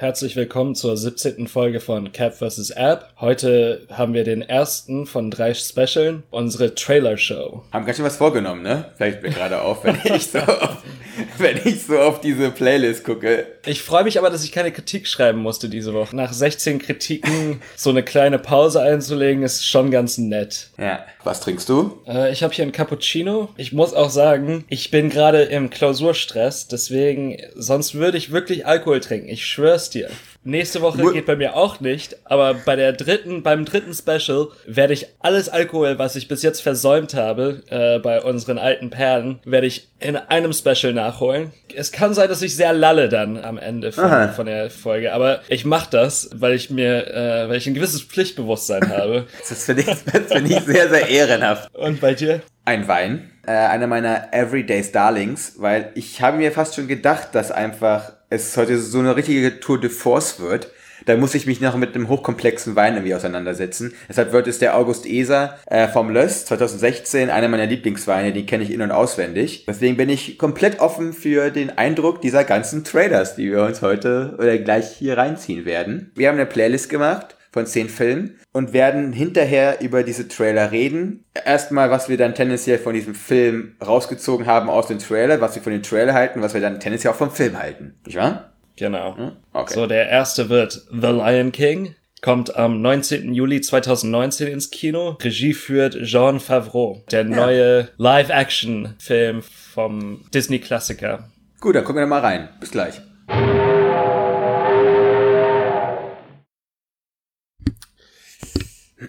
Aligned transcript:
Herzlich 0.00 0.34
willkommen 0.34 0.74
zur 0.74 0.96
17. 0.96 1.46
Folge 1.46 1.78
von 1.78 2.10
Cap 2.10 2.34
vs. 2.34 2.70
App. 2.70 3.12
Heute 3.20 3.86
haben 3.92 4.12
wir 4.12 4.24
den 4.24 4.42
ersten 4.42 5.06
von 5.06 5.30
drei 5.30 5.54
Specialen, 5.54 6.24
unsere 6.30 6.74
Trailer 6.74 7.16
Show. 7.16 7.62
Haben 7.70 7.86
ganz 7.86 7.98
schön 7.98 8.04
was 8.04 8.16
vorgenommen, 8.16 8.62
ne? 8.62 8.86
Fällt 8.96 9.22
mir 9.22 9.30
gerade 9.30 9.62
auf, 9.62 9.84
wenn 9.84 9.96
ich 10.02 10.32
so 10.32 10.40
auf, 10.40 10.82
wenn 11.38 11.60
ich 11.64 11.84
so 11.84 11.98
auf 11.98 12.20
diese 12.20 12.50
Playlist 12.50 13.04
gucke. 13.04 13.46
Ich 13.66 13.82
freue 13.82 14.04
mich 14.04 14.18
aber, 14.18 14.30
dass 14.30 14.44
ich 14.44 14.52
keine 14.52 14.72
Kritik 14.72 15.06
schreiben 15.08 15.40
musste 15.40 15.68
diese 15.68 15.94
Woche. 15.94 16.14
Nach 16.14 16.32
16 16.32 16.78
Kritiken 16.78 17.60
so 17.76 17.90
eine 17.90 18.02
kleine 18.02 18.38
Pause 18.38 18.82
einzulegen, 18.82 19.42
ist 19.42 19.66
schon 19.66 19.90
ganz 19.90 20.18
nett. 20.18 20.68
Ja. 20.78 21.04
Was 21.24 21.40
trinkst 21.40 21.68
du? 21.68 22.02
Äh, 22.06 22.32
ich 22.32 22.42
habe 22.42 22.52
hier 22.52 22.62
einen 22.62 22.72
Cappuccino. 22.72 23.48
Ich 23.56 23.72
muss 23.72 23.94
auch 23.94 24.10
sagen, 24.10 24.64
ich 24.68 24.90
bin 24.90 25.08
gerade 25.08 25.42
im 25.42 25.70
Klausurstress, 25.70 26.68
deswegen, 26.68 27.38
sonst 27.54 27.94
würde 27.94 28.18
ich 28.18 28.30
wirklich 28.30 28.66
Alkohol 28.66 29.00
trinken. 29.00 29.28
Ich 29.28 29.46
schwör's 29.46 29.90
dir. 29.90 30.10
Nächste 30.46 30.82
Woche 30.82 30.98
Mu- 30.98 31.12
geht 31.12 31.24
bei 31.26 31.36
mir 31.36 31.56
auch 31.56 31.80
nicht, 31.80 32.16
aber 32.24 32.52
bei 32.54 32.76
der 32.76 32.92
dritten, 32.92 33.42
beim 33.42 33.64
dritten 33.64 33.94
Special 33.94 34.48
werde 34.66 34.92
ich 34.92 35.06
alles 35.20 35.48
Alkohol, 35.48 35.98
was 35.98 36.16
ich 36.16 36.28
bis 36.28 36.42
jetzt 36.42 36.60
versäumt 36.60 37.14
habe, 37.14 37.62
äh, 37.70 37.98
bei 37.98 38.20
unseren 38.22 38.58
alten 38.58 38.90
Perlen, 38.90 39.40
werde 39.44 39.66
ich 39.66 39.88
in 40.00 40.16
einem 40.16 40.52
Special 40.52 40.92
nachholen. 40.92 41.52
Es 41.74 41.92
kann 41.92 42.12
sein, 42.12 42.28
dass 42.28 42.42
ich 42.42 42.54
sehr 42.56 42.74
lalle 42.74 43.08
dann 43.08 43.42
am 43.42 43.56
Ende 43.58 43.90
von, 43.90 44.32
von 44.34 44.46
der 44.46 44.70
Folge, 44.70 45.12
aber 45.14 45.40
ich 45.48 45.64
mache 45.64 45.88
das, 45.90 46.28
weil 46.34 46.52
ich 46.52 46.68
mir, 46.68 47.06
äh, 47.06 47.48
weil 47.48 47.56
ich 47.56 47.66
ein 47.66 47.74
gewisses 47.74 48.02
Pflichtbewusstsein 48.02 48.88
habe. 48.90 49.26
Das 49.48 49.64
finde 49.64 49.82
ich, 49.82 49.86
das 49.86 50.32
finde 50.32 50.52
ich 50.52 50.60
sehr, 50.60 50.88
sehr 50.90 51.08
ehrenhaft. 51.08 51.74
Und 51.74 52.00
bei 52.00 52.12
dir? 52.14 52.42
Ein 52.66 52.86
Wein. 52.86 53.30
Äh, 53.46 53.52
einer 53.52 53.86
meiner 53.86 54.32
Everyday 54.32 54.82
Darlings, 54.90 55.54
weil 55.58 55.90
ich 55.94 56.22
habe 56.22 56.38
mir 56.38 56.52
fast 56.52 56.74
schon 56.74 56.88
gedacht, 56.88 57.28
dass 57.32 57.50
einfach 57.50 58.12
es 58.30 58.56
heute 58.56 58.78
so 58.78 58.98
eine 58.98 59.16
richtige 59.16 59.60
Tour 59.60 59.80
de 59.80 59.90
Force 59.90 60.40
wird. 60.40 60.70
Da 61.06 61.16
muss 61.16 61.34
ich 61.34 61.46
mich 61.46 61.60
noch 61.60 61.76
mit 61.76 61.94
einem 61.94 62.08
hochkomplexen 62.08 62.76
Wein 62.76 62.94
irgendwie 62.94 63.14
auseinandersetzen. 63.14 63.92
Deshalb 64.08 64.32
wird 64.32 64.46
es 64.46 64.58
der 64.58 64.76
August 64.76 65.04
Eser 65.04 65.58
äh, 65.66 65.86
vom 65.88 66.08
Löss 66.08 66.46
2016, 66.46 67.28
einer 67.28 67.48
meiner 67.48 67.66
Lieblingsweine, 67.66 68.32
die 68.32 68.46
kenne 68.46 68.64
ich 68.64 68.70
in- 68.70 68.80
und 68.80 68.92
auswendig. 68.92 69.66
Deswegen 69.68 69.98
bin 69.98 70.08
ich 70.08 70.38
komplett 70.38 70.80
offen 70.80 71.12
für 71.12 71.50
den 71.50 71.76
Eindruck 71.76 72.22
dieser 72.22 72.44
ganzen 72.44 72.84
Traders, 72.84 73.36
die 73.36 73.50
wir 73.50 73.64
uns 73.64 73.82
heute 73.82 74.36
oder 74.38 74.56
gleich 74.58 74.92
hier 74.92 75.18
reinziehen 75.18 75.66
werden. 75.66 76.10
Wir 76.14 76.28
haben 76.28 76.36
eine 76.36 76.46
Playlist 76.46 76.88
gemacht 76.88 77.36
von 77.54 77.66
zehn 77.66 77.88
Filmen 77.88 78.40
und 78.52 78.72
werden 78.72 79.12
hinterher 79.12 79.80
über 79.80 80.02
diese 80.02 80.26
Trailer 80.26 80.72
reden. 80.72 81.24
Erstmal, 81.44 81.88
was 81.88 82.08
wir 82.08 82.16
dann 82.16 82.34
tendenziell 82.34 82.78
von 82.78 82.94
diesem 82.94 83.14
Film 83.14 83.76
rausgezogen 83.80 84.46
haben 84.46 84.68
aus 84.68 84.88
dem 84.88 84.98
Trailer, 84.98 85.40
was 85.40 85.54
wir 85.54 85.62
von 85.62 85.72
dem 85.72 85.84
Trailer 85.84 86.14
halten, 86.14 86.42
was 86.42 86.52
wir 86.52 86.60
dann 86.60 86.80
tendenziell 86.80 87.12
auch 87.12 87.16
vom 87.16 87.30
Film 87.30 87.56
halten. 87.56 87.94
Nicht 88.04 88.16
wahr? 88.16 88.52
Genau. 88.76 89.30
Okay. 89.52 89.72
So, 89.72 89.86
der 89.86 90.08
erste 90.08 90.48
wird 90.48 90.84
The 90.90 91.06
Lion 91.06 91.52
King. 91.52 91.94
Kommt 92.22 92.56
am 92.56 92.82
19. 92.82 93.32
Juli 93.32 93.60
2019 93.60 94.48
ins 94.48 94.70
Kino. 94.70 95.10
Regie 95.22 95.54
führt 95.54 96.02
Jean 96.02 96.40
Favreau. 96.40 97.04
Der 97.12 97.22
neue 97.22 97.90
Live-Action-Film 97.98 99.42
vom 99.42 100.24
Disney-Klassiker. 100.34 101.28
Gut, 101.60 101.76
dann 101.76 101.84
gucken 101.84 102.00
wir 102.00 102.06
da 102.06 102.08
mal 102.08 102.20
rein. 102.20 102.48
Bis 102.58 102.72
gleich. 102.72 103.00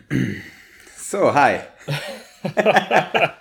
So, 0.97 1.33
hi. 1.33 1.59
mal, 2.55 3.35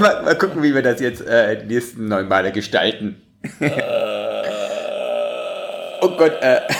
mal, 0.00 0.22
mal, 0.22 0.38
gucken, 0.38 0.62
wie 0.62 0.72
wir 0.72 0.82
das 0.82 1.00
jetzt 1.00 1.20
äh, 1.26 1.60
die 1.60 1.74
nächsten 1.74 2.06
neun 2.06 2.28
Male 2.28 2.52
gestalten. 2.52 3.20
oh 6.00 6.08
Gott, 6.16 6.40
äh. 6.40 6.60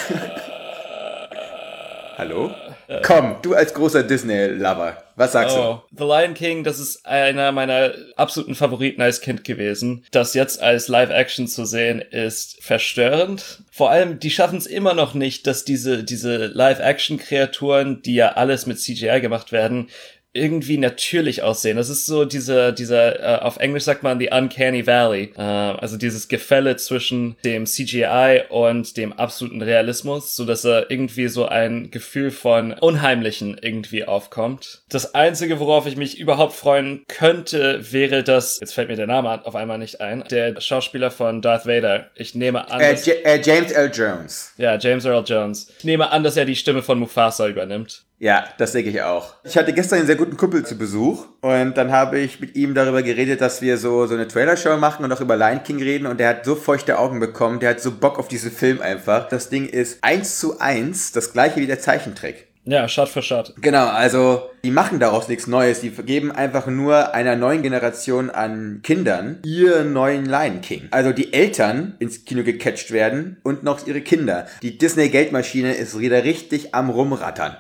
Hallo? 2.17 2.55
Komm, 3.03 3.37
du 3.43 3.55
als 3.55 3.75
großer 3.75 4.05
Disney-Lover, 4.05 4.97
was 5.19 5.33
sagst 5.33 5.57
Oh, 5.57 5.83
The 5.91 6.05
Lion 6.05 6.35
King, 6.35 6.65
das 6.65 6.79
ist 6.79 7.05
einer 7.05 7.53
meiner 7.53 7.93
absoluten 8.17 8.55
Favoriten 8.55 9.03
als 9.03 9.21
Kind 9.21 9.45
gewesen. 9.45 10.05
Das 10.13 10.35
jetzt 10.35 10.63
als 10.63 10.89
Live-Action 10.89 11.49
zu 11.49 11.65
sehen, 11.65 12.01
ist 12.01 12.63
verstörend. 12.63 13.63
Vor 13.71 13.91
allem, 13.91 14.21
die 14.21 14.31
schaffen 14.31 14.59
es 14.59 14.67
immer 14.67 14.95
noch 14.95 15.15
nicht, 15.15 15.47
dass 15.47 15.65
diese, 15.65 16.05
diese 16.05 16.47
Live-Action-Kreaturen, 16.47 18.03
die 18.03 18.15
ja 18.15 18.29
alles 18.33 18.67
mit 18.67 18.79
CGI 18.79 19.21
gemacht 19.21 19.53
werden, 19.53 19.89
irgendwie 20.39 20.79
natürlich 20.79 21.43
aussehen. 21.43 21.77
Das 21.77 21.89
ist 21.89 22.07
so 22.07 22.25
dieser, 22.25 22.73
dieser, 22.73 23.21
äh, 23.21 23.43
auf 23.43 23.59
Englisch 23.59 23.85
sagt 23.85 24.03
man 24.03 24.19
the 24.19 24.31
uncanny 24.31 24.87
valley. 24.87 25.33
Äh, 25.37 25.43
also 25.43 25.97
dieses 25.97 26.29
Gefälle 26.29 26.77
zwischen 26.77 27.37
dem 27.45 27.67
CGI 27.67 28.43
und 28.49 28.97
dem 28.97 29.13
absoluten 29.13 29.63
Realismus, 29.63 30.35
so 30.35 30.45
dass 30.45 30.65
er 30.65 30.91
irgendwie 30.91 31.29
so 31.29 31.47
ein 31.47 31.91
Gefühl 31.91 32.31
von 32.31 32.73
Unheimlichen 32.73 33.59
irgendwie 33.61 34.05
aufkommt. 34.05 34.83
Das 34.89 35.15
einzige, 35.15 35.61
worauf 35.61 35.87
ich 35.87 35.97
mich 35.97 36.19
überhaupt 36.19 36.55
freuen 36.55 37.05
könnte, 37.09 37.93
wäre 37.93 38.23
das, 38.23 38.61
jetzt 38.61 38.75
fällt 38.75 38.89
mir 38.89 38.97
der 38.97 39.07
Name 39.07 39.45
auf 39.45 39.55
einmal 39.55 39.79
nicht 39.79 40.01
ein, 40.01 40.25
der 40.31 40.61
Schauspieler 40.61 41.11
von 41.11 41.43
Darth 41.43 41.67
Vader. 41.67 42.11
Ich 42.15 42.35
nehme 42.35 42.71
an? 42.71 42.81
Äh, 42.81 42.95
äh, 42.95 43.41
James 43.43 43.73
L. 43.73 43.91
Jones. 43.93 44.55
ja, 44.57 44.77
James 44.79 45.05
Earl 45.05 45.25
Jones. 45.27 45.73
Ich 45.79 45.85
nehme 45.85 46.11
an, 46.11 46.23
dass 46.23 46.37
er 46.37 46.45
die 46.45 46.57
Stimme 46.57 46.83
von 46.83 46.99
Mufasa 46.99 47.49
übernimmt. 47.49 48.05
Ja, 48.21 48.45
das 48.59 48.73
denke 48.73 48.91
ich 48.91 49.03
auch. 49.03 49.35
Ich 49.45 49.57
hatte 49.57 49.73
gestern 49.73 49.99
einen 49.99 50.07
sehr 50.07 50.17
guten 50.17 50.37
Kumpel 50.37 50.65
zu 50.65 50.77
Besuch 50.77 51.27
und 51.41 51.77
dann 51.77 51.93
habe 51.93 52.19
ich 52.19 52.41
mit 52.41 52.57
ihm 52.57 52.75
darüber 52.75 53.03
geredet, 53.03 53.41
dass 53.41 53.63
wir 53.63 53.79
so, 53.79 54.07
so 54.07 54.15
eine 54.15 54.27
Trailer-Show 54.27 54.77
machen 54.77 55.05
und 55.05 55.13
auch 55.13 55.21
über 55.21 55.37
Lion 55.37 55.63
King 55.63 55.79
reden 55.79 56.07
und 56.07 56.19
der 56.19 56.31
hat 56.31 56.45
so 56.45 56.57
feuchte 56.57 56.99
Augen 56.99 57.21
bekommen, 57.21 57.61
der 57.61 57.71
hat 57.71 57.81
so 57.81 57.93
Bock 57.93 58.19
auf 58.19 58.27
diesen 58.27 58.51
Film 58.51 58.81
einfach. 58.81 59.29
Das 59.29 59.51
Ding 59.51 59.69
ist 59.69 60.03
eins 60.03 60.41
zu 60.41 60.59
eins 60.59 61.13
das 61.13 61.33
gleiche 61.33 61.61
wie 61.61 61.67
der 61.67 61.79
Zeichentrick. 61.79 62.49
Ja, 62.71 62.87
Shot 62.87 63.09
für 63.09 63.23
Shot. 63.23 63.55
Genau, 63.63 63.87
also 63.87 64.51
die 64.63 64.71
machen 64.71 65.01
daraus 65.01 65.27
nichts 65.29 65.47
Neues. 65.47 65.81
Die 65.81 65.89
geben 65.89 66.31
einfach 66.31 66.67
nur 66.67 67.15
einer 67.15 67.35
neuen 67.35 67.63
Generation 67.63 68.29
an 68.29 68.81
Kindern 68.83 69.39
ihren 69.43 69.95
neuen 69.95 70.27
Lion 70.27 70.61
King. 70.61 70.89
Also 70.91 71.13
die 71.13 71.33
Eltern 71.33 71.95
ins 71.99 72.27
Kino 72.27 72.43
gecatcht 72.43 72.91
werden 72.91 73.39
und 73.43 73.63
noch 73.63 73.87
ihre 73.87 74.03
Kinder. 74.03 74.47
Die 74.61 74.77
Disney-Geldmaschine 74.77 75.73
ist 75.73 75.99
wieder 75.99 76.25
richtig 76.25 76.75
am 76.75 76.91
Rumrattern. 76.91 77.57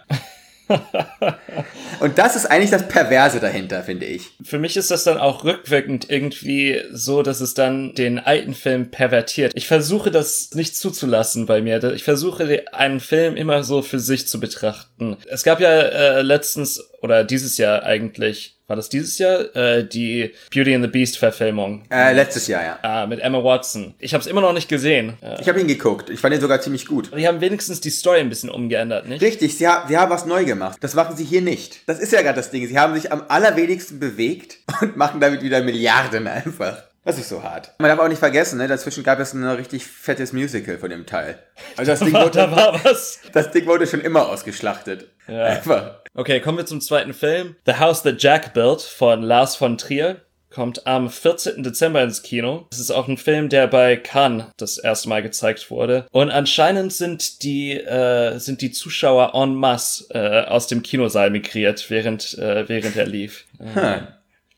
Und 2.00 2.18
das 2.18 2.36
ist 2.36 2.46
eigentlich 2.46 2.70
das 2.70 2.88
Perverse 2.88 3.40
dahinter, 3.40 3.82
finde 3.82 4.06
ich. 4.06 4.30
Für 4.42 4.58
mich 4.58 4.76
ist 4.76 4.90
das 4.90 5.04
dann 5.04 5.18
auch 5.18 5.44
rückwirkend 5.44 6.10
irgendwie 6.10 6.82
so, 6.92 7.22
dass 7.22 7.40
es 7.40 7.54
dann 7.54 7.94
den 7.94 8.18
alten 8.18 8.54
Film 8.54 8.90
pervertiert. 8.90 9.52
Ich 9.54 9.66
versuche 9.66 10.10
das 10.10 10.50
nicht 10.54 10.76
zuzulassen 10.76 11.46
bei 11.46 11.60
mir. 11.60 11.82
Ich 11.92 12.04
versuche 12.04 12.64
einen 12.72 13.00
Film 13.00 13.36
immer 13.36 13.64
so 13.64 13.82
für 13.82 13.98
sich 13.98 14.28
zu 14.28 14.40
betrachten. 14.40 15.16
Es 15.28 15.42
gab 15.42 15.60
ja 15.60 15.70
äh, 15.70 16.22
letztens 16.22 16.88
oder 17.00 17.25
dieses 17.25 17.59
Jahr 17.59 17.82
eigentlich, 17.84 18.56
war 18.66 18.76
das 18.76 18.88
dieses 18.88 19.19
Jahr, 19.19 19.54
äh, 19.56 19.86
die 19.88 20.32
Beauty 20.54 20.75
and 20.75 20.84
the 20.84 20.91
Beast 20.91 21.16
Verfilmung 21.19 21.84
Äh, 21.91 22.12
letztes 22.12 22.48
Jahr, 22.48 22.62
ja. 22.62 22.78
ah, 22.82 23.06
mit 23.06 23.20
Emma 23.20 23.43
Watson. 23.43 23.94
Ich 23.99 24.12
habe 24.14 24.20
es 24.20 24.26
immer 24.26 24.40
noch 24.40 24.52
nicht 24.52 24.69
gesehen. 24.69 25.14
Äh, 25.22 25.40
Ich 25.40 25.49
habe 25.49 25.61
ihn 25.61 25.69
geguckt. 25.69 26.11
Ich 26.11 26.20
fand 26.20 26.34
ihn 26.34 26.40
sogar 26.40 26.61
ziemlich 26.61 26.87
gut. 26.87 27.11
die 27.17 27.26
haben 27.26 27.40
wenigstens 27.40 27.81
die 27.81 27.90
Story 27.90 28.20
ein 28.20 28.28
bisschen 28.28 28.50
umgeändert, 28.50 29.08
nicht? 29.08 29.22
Richtig, 29.22 29.56
sie, 29.56 29.67
ha 29.67 29.84
sie 29.88 29.96
haben 29.96 30.11
was 30.11 30.26
neu 30.26 30.44
gemacht. 30.44 30.78
Das 30.81 30.94
machen 30.94 31.17
sie 31.17 31.25
hier 31.25 31.40
nicht. 31.40 31.81
Das 31.87 31.99
ist 31.99 32.12
ja 32.12 32.20
gerade 32.22 32.37
das 32.37 32.50
Ding. 32.50 32.67
Sie 32.67 32.78
haben 32.78 32.94
sich 32.94 33.11
am 33.11 33.22
allerwenigsten 33.28 34.00
bewegt 34.00 34.58
und 34.81 34.96
machen 34.96 35.20
damit 35.20 35.43
wieder 35.43 35.62
Milliarden 35.62 36.26
einfach. 36.26 36.82
Das 37.08 37.19
ist 37.19 37.31
so 37.31 37.43
hart. 37.43 37.72
Man 37.78 37.88
darf 37.88 37.99
auch 38.00 38.08
nicht 38.08 38.19
vergessen, 38.19 38.58
ne? 38.58 38.69
dazwischen 38.69 39.02
gab 39.02 39.19
es 39.19 39.32
ein 39.32 39.43
richtig 39.43 39.87
fettes 39.87 40.34
Musical 40.34 40.76
von 40.76 40.90
dem 40.90 41.06
Teil. 41.06 41.38
Also 41.78 41.90
das 41.93 42.00
Ding 42.00 42.12
da 42.12 42.22
wurde, 42.26 42.50
war 42.55 42.84
was. 42.84 43.20
das 43.32 43.50
Ding 43.50 43.64
wurde 43.64 43.87
schon 43.87 44.02
immer 44.02 44.28
ausgeschlachtet. 44.28 45.08
Ja. 45.26 45.44
Einfach. 45.44 46.02
Okay, 46.12 46.40
kommen 46.40 46.58
wir 46.58 46.66
zum 46.66 46.82
zweiten 46.82 47.14
Film. 47.14 47.56
The 47.64 47.76
House 47.76 48.02
That 48.02 48.22
Jack 48.22 48.52
Built 48.52 48.82
von 48.82 49.22
Lars 49.22 49.56
von 49.56 49.78
Trier. 49.78 50.20
Kommt 50.50 50.87
am 50.87 51.08
14. 51.08 51.62
Dezember 51.62 52.02
ins 52.02 52.22
Kino. 52.22 52.66
Es 52.70 52.78
ist 52.78 52.90
auch 52.90 53.08
ein 53.08 53.16
Film, 53.16 53.49
der 53.49 53.69
bei 53.69 53.96
Cannes 53.96 54.44
das 54.58 54.76
erste 54.76 55.08
Mal 55.08 55.22
gezeigt 55.22 55.70
wurde. 55.70 56.06
Und 56.12 56.31
anscheinend 56.31 56.93
sind 56.93 57.43
die, 57.43 57.72
äh, 57.72 58.37
sind 58.37 58.60
die 58.60 58.70
Zuschauer 58.70 59.32
en 59.34 59.55
masse 59.55 60.08
äh, 60.10 60.44
aus 60.44 60.66
dem 60.66 60.82
Kinosaal 60.82 61.31
migriert, 61.31 61.88
während, 61.88 62.37
äh, 62.37 62.69
während 62.69 62.96
er 62.96 63.06
lief. 63.06 63.46
Hm. 63.58 64.08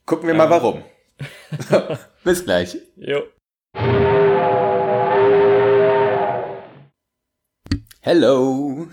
Gucken 0.04 0.26
wir 0.26 0.34
mal 0.34 0.50
warum. 0.50 0.82
Bis 2.24 2.44
gleich. 2.44 2.76
Jo. 2.96 3.22
Hello. 8.00 8.88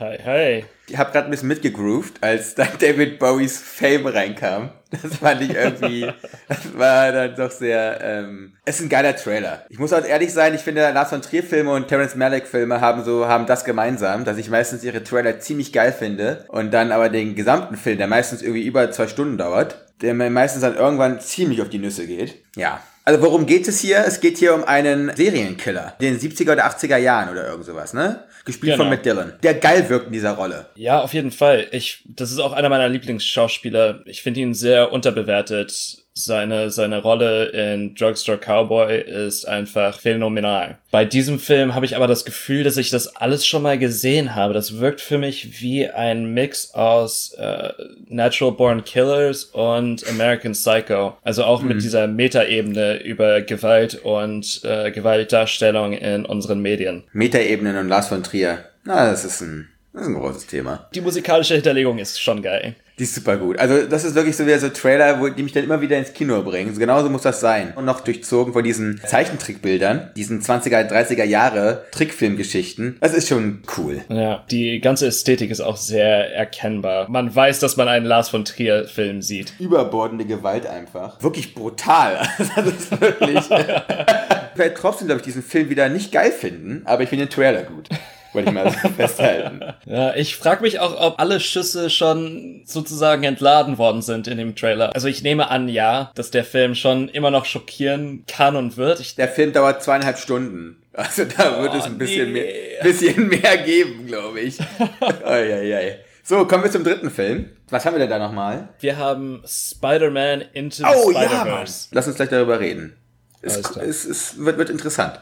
Hi, 0.00 0.18
hi. 0.24 0.64
Ich 0.88 0.98
habe 0.98 1.12
gerade 1.12 1.26
ein 1.26 1.30
bisschen 1.30 1.48
mitgegroovt, 1.48 2.22
als 2.22 2.54
dann 2.54 2.68
David 2.80 3.18
Bowies 3.18 3.58
Fame 3.58 4.06
reinkam. 4.06 4.70
Das 4.90 5.16
fand 5.16 5.40
ich 5.40 5.54
irgendwie, 5.54 6.06
das 6.48 6.76
war 6.76 7.10
dann 7.10 7.34
doch 7.36 7.50
sehr, 7.50 8.00
ähm, 8.02 8.54
es 8.64 8.76
ist 8.76 8.86
ein 8.86 8.88
geiler 8.88 9.16
Trailer. 9.16 9.64
Ich 9.70 9.78
muss 9.78 9.92
auch 9.92 10.04
ehrlich 10.04 10.32
sein, 10.32 10.54
ich 10.54 10.60
finde, 10.60 10.90
Lars 10.92 11.10
von 11.10 11.22
Trier 11.22 11.42
Filme 11.42 11.72
und 11.72 11.88
Terence 11.88 12.16
Malick 12.16 12.46
Filme 12.46 12.80
haben 12.80 13.02
so, 13.02 13.26
haben 13.26 13.46
das 13.46 13.64
gemeinsam, 13.64 14.24
dass 14.24 14.36
ich 14.36 14.50
meistens 14.50 14.84
ihre 14.84 15.02
Trailer 15.02 15.40
ziemlich 15.40 15.72
geil 15.72 15.92
finde 15.92 16.44
und 16.48 16.72
dann 16.72 16.92
aber 16.92 17.08
den 17.08 17.34
gesamten 17.34 17.76
Film, 17.76 17.98
der 17.98 18.06
meistens 18.06 18.42
irgendwie 18.42 18.66
über 18.66 18.90
zwei 18.90 19.08
Stunden 19.08 19.38
dauert, 19.38 19.83
der 20.02 20.14
mir 20.14 20.30
meistens 20.30 20.62
dann 20.62 20.76
irgendwann 20.76 21.20
ziemlich 21.20 21.62
auf 21.62 21.68
die 21.68 21.78
Nüsse 21.78 22.06
geht. 22.06 22.36
Ja. 22.56 22.82
Also 23.06 23.20
worum 23.20 23.44
geht 23.44 23.68
es 23.68 23.80
hier? 23.80 24.02
Es 24.06 24.20
geht 24.20 24.38
hier 24.38 24.54
um 24.54 24.64
einen 24.64 25.14
Serienkiller, 25.14 25.94
den 26.00 26.18
70er 26.18 26.52
oder 26.52 26.66
80er 26.66 26.96
Jahren 26.96 27.28
oder 27.28 27.46
irgend 27.46 27.66
sowas, 27.66 27.92
ne? 27.92 28.24
Gespielt 28.46 28.72
Genau. 28.74 28.84
von 28.84 28.90
Matt 28.90 29.04
Dillon. 29.04 29.32
Der 29.42 29.54
geil 29.54 29.88
wirkt 29.90 30.06
in 30.06 30.12
dieser 30.12 30.32
Rolle. 30.32 30.66
Ja, 30.74 31.00
auf 31.02 31.12
jeden 31.12 31.30
Fall. 31.30 31.66
Ich, 31.70 32.02
das 32.08 32.30
ist 32.30 32.38
auch 32.38 32.52
einer 32.52 32.68
meiner 32.70 32.88
Lieblingsschauspieler. 32.88 34.00
Ich 34.06 34.22
finde 34.22 34.40
ihn 34.40 34.54
sehr 34.54 34.90
unterbewertet. 34.92 36.03
Seine, 36.16 36.70
seine 36.70 37.02
Rolle 37.02 37.46
in 37.46 37.96
Drugstore 37.96 38.38
Cowboy 38.38 39.00
ist 39.00 39.46
einfach 39.46 39.98
phänomenal. 39.98 40.78
Bei 40.92 41.04
diesem 41.04 41.40
Film 41.40 41.74
habe 41.74 41.86
ich 41.86 41.96
aber 41.96 42.06
das 42.06 42.24
Gefühl, 42.24 42.62
dass 42.62 42.76
ich 42.76 42.90
das 42.90 43.16
alles 43.16 43.44
schon 43.44 43.62
mal 43.62 43.78
gesehen 43.78 44.36
habe. 44.36 44.54
Das 44.54 44.78
wirkt 44.78 45.00
für 45.00 45.18
mich 45.18 45.60
wie 45.60 45.88
ein 45.88 46.32
Mix 46.32 46.72
aus 46.72 47.32
äh, 47.36 47.72
Natural 48.08 48.52
Born 48.52 48.84
Killers 48.84 49.42
und 49.46 50.08
American 50.08 50.52
Psycho. 50.52 51.16
Also 51.22 51.42
auch 51.42 51.62
mit 51.62 51.82
dieser 51.82 52.06
Metaebene 52.06 53.02
über 53.02 53.40
Gewalt 53.40 53.96
und 53.96 54.60
äh, 54.62 54.92
Gewaltdarstellung 54.92 55.94
in 55.94 56.26
unseren 56.26 56.62
Medien. 56.62 57.02
Metaebenen 57.12 57.76
und 57.76 57.88
Lars 57.88 58.06
von 58.06 58.22
Trier. 58.22 58.64
Na, 58.84 59.10
das 59.10 59.24
ist 59.24 59.40
ein, 59.40 59.68
das 59.92 60.02
ist 60.02 60.08
ein 60.08 60.14
großes 60.14 60.46
Thema. 60.46 60.88
Die 60.94 61.00
musikalische 61.00 61.54
Hinterlegung 61.54 61.98
ist 61.98 62.22
schon 62.22 62.40
geil. 62.40 62.76
Die 62.98 63.02
ist 63.02 63.14
super 63.16 63.36
gut. 63.36 63.58
Also, 63.58 63.86
das 63.86 64.04
ist 64.04 64.14
wirklich 64.14 64.36
so 64.36 64.46
wieder 64.46 64.60
so 64.60 64.68
Trailer, 64.68 65.20
wo, 65.20 65.28
die 65.28 65.42
mich 65.42 65.52
dann 65.52 65.64
immer 65.64 65.80
wieder 65.80 65.98
ins 65.98 66.12
Kino 66.12 66.42
bringen. 66.42 66.72
So, 66.72 66.78
genauso 66.78 67.10
muss 67.10 67.22
das 67.22 67.40
sein. 67.40 67.72
Und 67.74 67.86
noch 67.86 68.00
durchzogen 68.00 68.52
von 68.52 68.62
diesen 68.62 69.00
Zeichentrickbildern, 69.04 70.12
diesen 70.14 70.40
20er, 70.40 70.88
30er 70.88 71.24
Jahre 71.24 71.84
Trickfilmgeschichten. 71.90 72.98
Das 73.00 73.12
ist 73.12 73.28
schon 73.28 73.62
cool. 73.76 74.04
Ja, 74.08 74.44
die 74.48 74.80
ganze 74.80 75.08
Ästhetik 75.08 75.50
ist 75.50 75.60
auch 75.60 75.76
sehr 75.76 76.32
erkennbar. 76.34 77.10
Man 77.10 77.34
weiß, 77.34 77.58
dass 77.58 77.76
man 77.76 77.88
einen 77.88 78.06
Lars 78.06 78.28
von 78.28 78.44
Trier 78.44 78.86
Film 78.86 79.22
sieht. 79.22 79.54
Überbordende 79.58 80.24
Gewalt 80.24 80.66
einfach. 80.66 81.20
Wirklich 81.22 81.54
brutal. 81.54 82.28
Das 82.54 82.66
ist 82.66 83.00
wirklich. 83.00 83.38
ich 83.38 84.58
werde 84.58 84.74
trotzdem, 84.76 85.06
glaube 85.06 85.20
ich, 85.20 85.24
diesen 85.24 85.42
Film 85.42 85.70
wieder 85.70 85.88
nicht 85.88 86.12
geil 86.12 86.30
finden, 86.30 86.82
aber 86.84 87.02
ich 87.02 87.08
finde 87.08 87.26
den 87.26 87.30
Trailer 87.30 87.62
gut. 87.62 87.88
Wollte 88.34 88.48
ich 88.48 88.54
mal 88.54 88.70
so 88.70 88.88
festhalten. 88.96 89.60
Ja, 89.86 90.14
ich 90.14 90.36
frage 90.36 90.62
mich 90.62 90.80
auch, 90.80 91.00
ob 91.00 91.20
alle 91.20 91.40
Schüsse 91.40 91.88
schon 91.88 92.62
sozusagen 92.66 93.22
entladen 93.22 93.78
worden 93.78 94.02
sind 94.02 94.26
in 94.26 94.38
dem 94.38 94.56
Trailer. 94.56 94.94
Also 94.94 95.08
ich 95.08 95.22
nehme 95.22 95.50
an, 95.50 95.68
ja, 95.68 96.10
dass 96.14 96.30
der 96.30 96.44
Film 96.44 96.74
schon 96.74 97.08
immer 97.08 97.30
noch 97.30 97.44
schockieren 97.44 98.24
kann 98.26 98.56
und 98.56 98.76
wird. 98.76 99.00
Ich, 99.00 99.14
Der 99.14 99.28
Film 99.28 99.52
dauert 99.52 99.82
zweieinhalb 99.82 100.18
Stunden. 100.18 100.82
Also 100.92 101.24
da 101.24 101.62
wird 101.62 101.74
es 101.74 101.84
ein 101.84 101.98
bisschen, 101.98 102.32
nee. 102.32 102.40
mehr, 102.42 102.82
bisschen 102.82 103.28
mehr 103.28 103.56
geben, 103.58 104.06
glaube 104.06 104.40
ich. 104.40 104.58
Eieiei. 105.24 105.98
So, 106.22 106.46
kommen 106.46 106.64
wir 106.64 106.70
zum 106.70 106.84
dritten 106.84 107.10
Film. 107.10 107.50
Was 107.68 107.84
haben 107.84 107.94
wir 107.94 107.98
denn 108.00 108.10
da 108.10 108.18
nochmal? 108.18 108.68
wir 108.80 108.96
haben 108.96 109.42
Spider-Man 109.46 110.42
Into 110.52 110.78
the 110.78 110.84
Oh 110.84 111.10
ja. 111.10 111.22
Spider-Verse. 111.22 111.88
Lass 111.92 112.06
uns 112.06 112.16
gleich 112.16 112.28
darüber 112.30 112.60
reden. 112.60 112.96
Es, 113.42 113.58
es, 113.58 114.04
es 114.06 114.38
wird, 114.38 114.56
wird 114.56 114.70
interessant. 114.70 115.20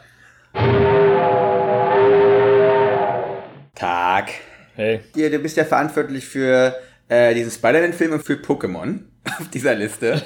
Tag. 3.83 4.31
hey. 4.77 5.01
Dir, 5.17 5.29
du 5.29 5.41
bist 5.41 5.57
ja 5.57 5.65
verantwortlich 5.65 6.25
für 6.25 6.77
äh, 7.09 7.35
diesen 7.35 7.51
Spider-Man-Film 7.51 8.13
und 8.13 8.23
für 8.25 8.35
Pokémon 8.35 9.01
auf 9.41 9.49
dieser 9.53 9.75
Liste. 9.75 10.23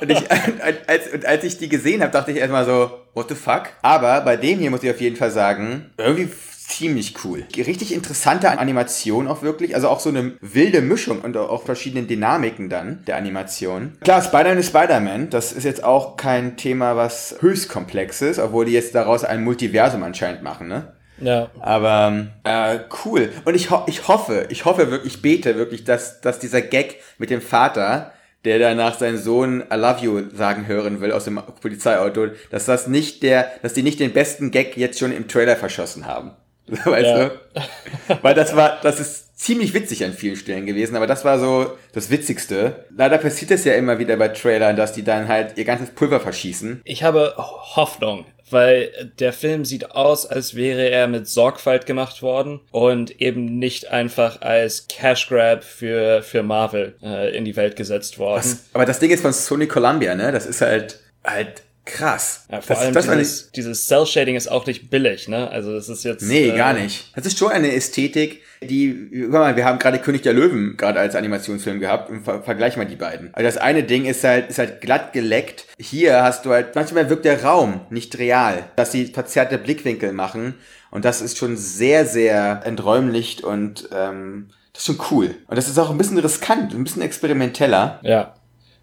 und, 0.00 0.12
ich, 0.12 0.30
als, 0.30 1.12
und 1.12 1.26
als 1.26 1.42
ich 1.42 1.58
die 1.58 1.68
gesehen 1.68 2.02
habe, 2.02 2.12
dachte 2.12 2.30
ich 2.30 2.36
erstmal 2.36 2.64
so, 2.64 2.92
what 3.14 3.28
the 3.28 3.34
fuck? 3.34 3.64
Aber 3.82 4.20
bei 4.20 4.36
dem 4.36 4.60
hier 4.60 4.70
muss 4.70 4.84
ich 4.84 4.90
auf 4.90 5.00
jeden 5.00 5.16
Fall 5.16 5.32
sagen, 5.32 5.90
irgendwie 5.96 6.28
ziemlich 6.68 7.16
cool. 7.24 7.44
Richtig 7.56 7.92
interessante 7.92 8.56
Animation 8.60 9.26
auch 9.26 9.42
wirklich, 9.42 9.74
also 9.74 9.88
auch 9.88 9.98
so 9.98 10.10
eine 10.10 10.34
wilde 10.40 10.80
Mischung 10.80 11.20
und 11.22 11.36
auch 11.36 11.64
verschiedene 11.64 12.06
Dynamiken 12.06 12.68
dann 12.68 13.02
der 13.08 13.16
Animation. 13.16 13.94
Klar, 14.02 14.22
Spider-Man 14.22 14.58
ist 14.58 14.68
Spider-Man, 14.68 15.30
das 15.30 15.52
ist 15.52 15.64
jetzt 15.64 15.82
auch 15.82 16.16
kein 16.16 16.56
Thema, 16.56 16.94
was 16.94 17.38
höchst 17.40 17.68
komplex 17.68 18.22
ist, 18.22 18.38
obwohl 18.38 18.66
die 18.66 18.72
jetzt 18.72 18.94
daraus 18.94 19.24
ein 19.24 19.42
Multiversum 19.42 20.04
anscheinend 20.04 20.44
machen, 20.44 20.68
ne? 20.68 20.93
Ja. 21.20 21.50
Aber 21.60 22.26
äh, 22.44 22.78
cool. 23.04 23.30
Und 23.44 23.54
ich, 23.54 23.70
ho 23.70 23.82
ich 23.86 24.08
hoffe, 24.08 24.46
ich 24.48 24.64
hoffe 24.64 24.90
wirklich, 24.90 25.14
ich 25.14 25.22
bete 25.22 25.56
wirklich, 25.56 25.84
dass, 25.84 26.20
dass 26.20 26.38
dieser 26.38 26.60
Gag 26.60 26.96
mit 27.18 27.30
dem 27.30 27.40
Vater, 27.40 28.12
der 28.44 28.58
danach 28.58 28.98
seinen 28.98 29.18
Sohn 29.18 29.62
I 29.72 29.76
love 29.76 30.00
you 30.04 30.22
sagen 30.34 30.66
hören 30.66 31.00
will 31.00 31.12
aus 31.12 31.24
dem 31.24 31.40
Polizeiauto, 31.60 32.28
dass 32.50 32.66
das 32.66 32.86
nicht 32.88 33.22
der, 33.22 33.50
dass 33.62 33.72
die 33.74 33.82
nicht 33.82 34.00
den 34.00 34.12
besten 34.12 34.50
Gag 34.50 34.76
jetzt 34.76 34.98
schon 34.98 35.12
im 35.12 35.28
Trailer 35.28 35.56
verschossen 35.56 36.06
haben. 36.06 36.32
Weißt 36.66 37.06
Ja. 37.06 37.24
du? 37.28 37.30
Weil 38.22 38.34
das 38.34 38.56
war, 38.56 38.78
das 38.82 38.98
ist 39.00 39.38
ziemlich 39.38 39.74
witzig 39.74 40.04
an 40.04 40.12
vielen 40.12 40.36
Stellen 40.36 40.64
gewesen, 40.66 40.96
aber 40.96 41.06
das 41.06 41.24
war 41.24 41.38
so 41.38 41.72
das 41.92 42.10
Witzigste. 42.10 42.86
Leider 42.96 43.18
passiert 43.18 43.50
es 43.50 43.64
ja 43.64 43.74
immer 43.74 43.98
wieder 43.98 44.16
bei 44.16 44.28
Trailern, 44.28 44.76
dass 44.76 44.92
die 44.92 45.04
dann 45.04 45.28
halt 45.28 45.56
ihr 45.58 45.64
ganzes 45.64 45.90
Pulver 45.90 46.20
verschießen. 46.20 46.80
Ich 46.84 47.02
habe 47.02 47.34
Hoffnung, 47.36 48.24
weil 48.50 49.12
der 49.18 49.32
Film 49.32 49.64
sieht 49.64 49.92
aus, 49.92 50.26
als 50.26 50.54
wäre 50.54 50.88
er 50.88 51.06
mit 51.08 51.28
Sorgfalt 51.28 51.86
gemacht 51.86 52.22
worden 52.22 52.60
und 52.70 53.20
eben 53.20 53.58
nicht 53.58 53.90
einfach 53.90 54.40
als 54.42 54.86
Cash 54.88 55.28
Grab 55.28 55.64
für, 55.64 56.22
für 56.22 56.42
Marvel 56.42 56.96
äh, 57.02 57.36
in 57.36 57.44
die 57.44 57.56
Welt 57.56 57.76
gesetzt 57.76 58.18
worden. 58.18 58.42
Das, 58.42 58.64
aber 58.72 58.84
das 58.84 58.98
Ding 58.98 59.10
ist 59.10 59.22
von 59.22 59.32
Sony 59.32 59.66
Columbia, 59.66 60.14
ne? 60.14 60.32
Das 60.32 60.46
ist 60.46 60.60
halt, 60.60 61.00
halt 61.24 61.62
krass. 61.84 62.46
Ja, 62.50 62.60
vor 62.60 62.76
das, 62.76 62.84
allem 62.84 62.94
das 62.94 63.06
dieses, 63.06 63.50
dieses 63.52 63.86
Cell-Shading 63.86 64.36
ist 64.36 64.48
auch 64.50 64.66
nicht 64.66 64.90
billig, 64.90 65.28
ne? 65.28 65.50
Also 65.50 65.72
das 65.74 65.88
ist 65.88 66.04
jetzt... 66.04 66.22
Nee, 66.22 66.48
äh, 66.48 66.56
gar 66.56 66.72
nicht. 66.72 67.12
Das 67.14 67.26
ist 67.26 67.38
schon 67.38 67.50
eine 67.50 67.74
Ästhetik, 67.74 68.42
die, 68.62 69.10
guck 69.24 69.32
mal, 69.32 69.56
wir 69.56 69.64
haben 69.64 69.78
gerade 69.78 69.98
König 69.98 70.22
der 70.22 70.32
Löwen 70.32 70.76
gerade 70.76 71.00
als 71.00 71.14
Animationsfilm 71.14 71.80
gehabt 71.80 72.10
und 72.10 72.24
ver 72.24 72.42
vergleich 72.42 72.76
mal 72.76 72.86
die 72.86 72.96
beiden. 72.96 73.32
Also 73.34 73.44
das 73.46 73.58
eine 73.58 73.82
Ding 73.82 74.06
ist 74.06 74.24
halt, 74.24 74.48
ist 74.50 74.58
halt 74.58 74.80
glatt 74.80 75.12
geleckt. 75.12 75.66
Hier 75.78 76.22
hast 76.22 76.46
du 76.46 76.50
halt, 76.50 76.74
manchmal 76.74 77.10
wirkt 77.10 77.24
der 77.24 77.42
Raum 77.44 77.80
nicht 77.90 78.18
real, 78.18 78.64
dass 78.76 78.92
sie 78.92 79.06
verzerrte 79.06 79.58
Blickwinkel 79.58 80.12
machen 80.12 80.54
und 80.90 81.04
das 81.04 81.20
ist 81.20 81.36
schon 81.36 81.56
sehr, 81.56 82.06
sehr 82.06 82.62
enträumlicht 82.64 83.42
und 83.42 83.88
ähm, 83.92 84.48
das 84.72 84.82
ist 84.82 84.86
schon 84.86 85.06
cool. 85.10 85.34
Und 85.46 85.56
das 85.56 85.68
ist 85.68 85.78
auch 85.78 85.90
ein 85.90 85.98
bisschen 85.98 86.18
riskant, 86.18 86.72
ein 86.72 86.82
bisschen 86.82 87.02
experimenteller. 87.02 88.00
Ja. 88.02 88.34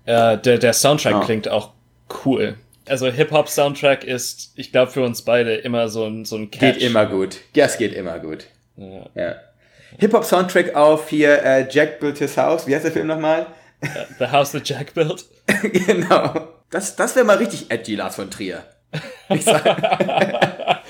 Äh, 0.06 0.38
der, 0.38 0.58
der 0.58 0.74
Soundtrack 0.74 1.14
Ja. 1.14 1.20
klingt 1.22 1.48
auch 1.50 1.72
cool. 2.26 2.56
Also 2.88 3.08
Hip-Hop-Soundtrack 3.08 4.04
ist, 4.04 4.54
ich 4.56 4.72
glaube, 4.72 4.92
für 4.92 5.04
uns 5.04 5.22
beide 5.22 5.56
immer 5.56 5.88
so 5.90 6.06
ein, 6.06 6.26
so 6.26 6.36
ein 6.36 6.50
Catch. 6.52 6.80
Geht 6.80 6.82
immer 6.82 7.06
gut. 7.06 7.38
Ja, 7.56 7.66
es 7.66 7.78
geht 7.78 7.94
immer 7.94 8.20
gut. 8.20 8.46
Ja. 8.76 9.06
Ja. 9.16 9.36
Hip-Hop-Soundtrack 10.00 10.76
auf 10.76 11.10
hier 11.10 11.44
äh, 11.44 11.68
Jack 11.70 12.00
Built 12.00 12.18
His 12.18 12.38
House. 12.38 12.66
Wie 12.66 12.74
heißt 12.74 12.86
der 12.86 12.92
Film 12.92 13.08
nochmal? 13.08 13.48
The 14.20 14.28
House 14.28 14.52
that 14.52 14.68
Jack 14.68 14.94
built. 14.94 15.26
genau. 15.64 16.50
Das, 16.70 16.96
das 16.96 17.16
wäre 17.16 17.26
mal 17.26 17.38
richtig 17.38 17.70
edgy, 17.70 17.96
Lars 17.96 18.16
von 18.16 18.30
Trier. 18.30 18.64
Ich 19.30 19.44
sag, 19.44 19.66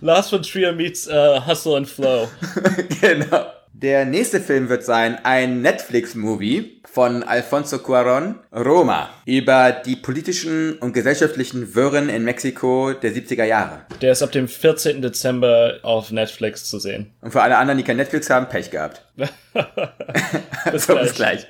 Last 0.00 0.30
von 0.30 0.42
Trier 0.42 0.72
meets 0.72 1.06
äh, 1.06 1.40
Hustle 1.46 1.76
and 1.76 1.88
Flow. 1.88 2.28
genau. 3.00 3.46
Der 3.80 4.04
nächste 4.04 4.40
Film 4.40 4.68
wird 4.68 4.82
sein 4.82 5.20
ein 5.22 5.62
Netflix-Movie 5.62 6.80
von 6.84 7.22
Alfonso 7.22 7.76
Cuarón, 7.76 8.34
Roma, 8.52 9.08
über 9.24 9.70
die 9.70 9.94
politischen 9.94 10.76
und 10.78 10.94
gesellschaftlichen 10.94 11.76
Wirren 11.76 12.08
in 12.08 12.24
Mexiko 12.24 12.92
der 12.92 13.12
70er 13.12 13.44
Jahre. 13.44 13.82
Der 14.00 14.10
ist 14.10 14.22
ab 14.24 14.32
dem 14.32 14.48
14. 14.48 15.00
Dezember 15.00 15.78
auf 15.82 16.10
Netflix 16.10 16.64
zu 16.64 16.80
sehen. 16.80 17.12
Und 17.20 17.30
für 17.30 17.40
alle 17.40 17.56
anderen, 17.56 17.78
die 17.78 17.84
kein 17.84 17.98
Netflix 17.98 18.28
haben, 18.30 18.48
Pech 18.48 18.72
gehabt. 18.72 19.04
Bis 20.72 20.84
So, 20.86 20.94
gleich. 20.94 21.04
bis 21.06 21.14
gleich. 21.14 21.46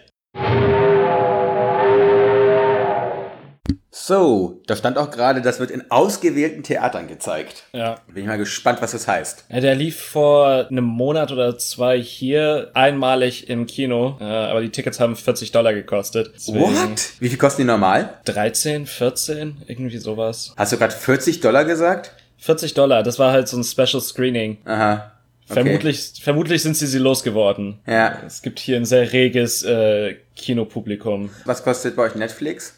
So, 3.90 4.60
da 4.66 4.76
stand 4.76 4.96
auch 4.96 5.10
gerade, 5.10 5.42
das 5.42 5.58
wird 5.60 5.70
in 5.70 5.90
ausgewählten 5.90 6.62
Theatern 6.62 7.08
gezeigt. 7.08 7.64
Ja. 7.72 7.96
Bin 8.06 8.22
ich 8.22 8.28
mal 8.28 8.38
gespannt, 8.38 8.80
was 8.80 8.92
das 8.92 9.08
heißt. 9.08 9.46
ja. 9.50 9.60
Der 9.60 9.75
lief 9.75 10.00
vor 10.00 10.66
einem 10.70 10.84
Monat 10.84 11.32
oder 11.32 11.58
zwei 11.58 12.00
hier 12.00 12.70
einmalig 12.75 13.48
im 13.48 13.66
Kino, 13.66 14.16
äh, 14.20 14.25
aber 14.25 14.60
die 14.60 14.70
Tickets 14.70 15.00
haben 15.00 15.16
40 15.16 15.52
Dollar 15.52 15.75
gekostet. 15.75 16.32
Deswegen 16.34 16.60
What? 16.60 17.10
Wie 17.18 17.28
viel 17.28 17.38
kosten 17.38 17.62
die 17.62 17.66
normal? 17.66 18.14
13, 18.26 18.87
14, 18.87 19.62
irgendwie 19.66 19.98
sowas. 19.98 20.52
Hast 20.56 20.72
du 20.72 20.76
gerade 20.78 20.94
40 20.94 21.40
Dollar 21.40 21.64
gesagt? 21.64 22.12
40 22.38 22.75
Dollar, 22.75 23.02
das 23.02 23.18
war 23.18 23.32
halt 23.32 23.48
so 23.48 23.56
ein 23.56 23.64
Special 23.64 24.00
Screening. 24.00 24.58
Aha. 24.64 25.12
Okay. 25.50 25.62
Vermutlich, 25.62 26.12
vermutlich 26.22 26.62
sind 26.62 26.76
sie 26.76 26.86
sie 26.86 26.98
losgeworden. 26.98 27.78
Ja. 27.86 28.22
Es 28.26 28.42
gibt 28.42 28.58
hier 28.58 28.76
ein 28.76 28.84
sehr 28.84 29.12
reges 29.12 29.62
äh, 29.62 30.16
Kinopublikum. 30.36 31.30
Was 31.44 31.62
kostet 31.62 31.96
bei 31.96 32.04
euch 32.04 32.14
Netflix? 32.14 32.74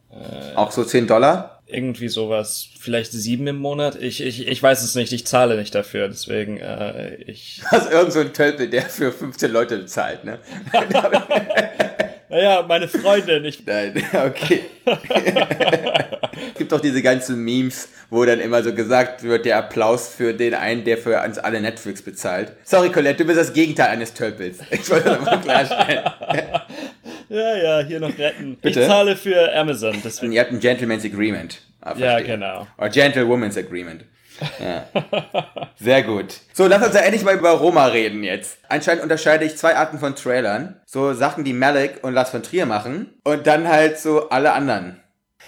Auch 0.56 0.72
so 0.72 0.84
10 0.84 1.06
Dollar? 1.06 1.60
irgendwie 1.72 2.08
sowas. 2.08 2.68
Vielleicht 2.78 3.12
sieben 3.12 3.46
im 3.46 3.58
Monat. 3.58 3.96
Ich, 3.96 4.22
ich, 4.22 4.46
ich 4.46 4.62
weiß 4.62 4.82
es 4.82 4.94
nicht. 4.94 5.12
Ich 5.12 5.26
zahle 5.26 5.56
nicht 5.56 5.74
dafür. 5.74 6.08
Deswegen, 6.08 6.58
äh, 6.58 7.14
ich. 7.16 7.62
Also 7.70 7.90
irgend 7.90 8.12
so 8.12 8.20
ein 8.20 8.32
Tölpel, 8.32 8.68
der 8.68 8.82
für 8.82 9.12
15 9.12 9.50
Leute 9.50 9.78
bezahlt, 9.78 10.24
ne? 10.24 10.38
Naja, 12.30 12.64
meine 12.66 12.87
Freundin. 12.87 13.44
Ich, 13.44 13.66
Nein, 13.66 13.92
okay. 14.26 14.60
es 14.84 16.54
gibt 16.58 16.70
doch 16.72 16.80
diese 16.80 17.02
ganzen 17.02 17.44
Memes, 17.44 17.88
wo 18.08 18.25
dann 18.25 18.38
immer 18.40 18.62
so 18.62 18.72
gesagt 18.72 19.25
wird, 19.25 19.44
der 19.44 19.58
Applaus 19.58 20.08
für 20.08 20.32
den 20.32 20.54
einen, 20.54 20.84
der 20.84 20.96
für 20.96 21.20
uns 21.22 21.38
alle 21.38 21.60
Netflix 21.60 22.02
bezahlt. 22.02 22.52
Sorry, 22.62 22.90
Colette, 22.90 23.18
du 23.18 23.25
bist 23.25 23.38
das 23.40 23.52
Gegenteil 23.52 23.88
eines 23.88 24.14
Tölpels. 24.14 24.58
Ich 24.70 24.88
wollte 24.88 25.10
das 25.10 25.20
mal 25.25 25.40
klarstellen. 25.40 26.04
ja, 27.28 27.56
ja, 27.56 27.80
hier 27.87 27.99
noch 28.00 28.16
retten. 28.16 28.56
Bitte? 28.60 28.80
Ich 28.80 28.87
zahle 28.87 29.16
für 29.16 29.52
Amazon. 29.54 29.96
Deswegen. 30.04 30.32
Ihr 30.32 30.40
habt 30.42 30.52
ein 30.52 30.60
Gentleman's 30.60 31.04
Agreement. 31.04 31.60
Ah, 31.80 31.94
Ja, 31.96 32.20
genau. 32.20 32.66
Oder 32.78 32.90
Gentlewoman's 32.90 33.56
Agreement. 33.56 34.04
Ja. 34.59 34.85
Sehr 35.76 36.02
gut. 36.02 36.40
So, 36.52 36.66
lass 36.66 36.85
uns 36.85 36.94
ja 36.94 37.00
endlich 37.00 37.25
mal 37.25 37.37
über 37.37 37.50
Roma 37.50 37.87
reden 37.87 38.23
jetzt. 38.23 38.59
Anscheinend 38.68 39.02
unterscheide 39.02 39.44
ich 39.44 39.56
zwei 39.56 39.76
Arten 39.76 39.99
von 39.99 40.14
Trailern. 40.16 40.80
So 40.87 41.14
Sachen, 41.14 41.44
die 41.44 41.52
Malik 41.52 42.02
und 42.02 42.14
Lars 42.14 42.30
von 42.30 42.42
Trier 42.42 42.66
machen. 42.66 43.14
Und 43.25 43.47
dann 43.47 43.68
halt 43.68 43.99
so 43.99 44.28
alle 44.30 44.52
anderen. 44.52 45.00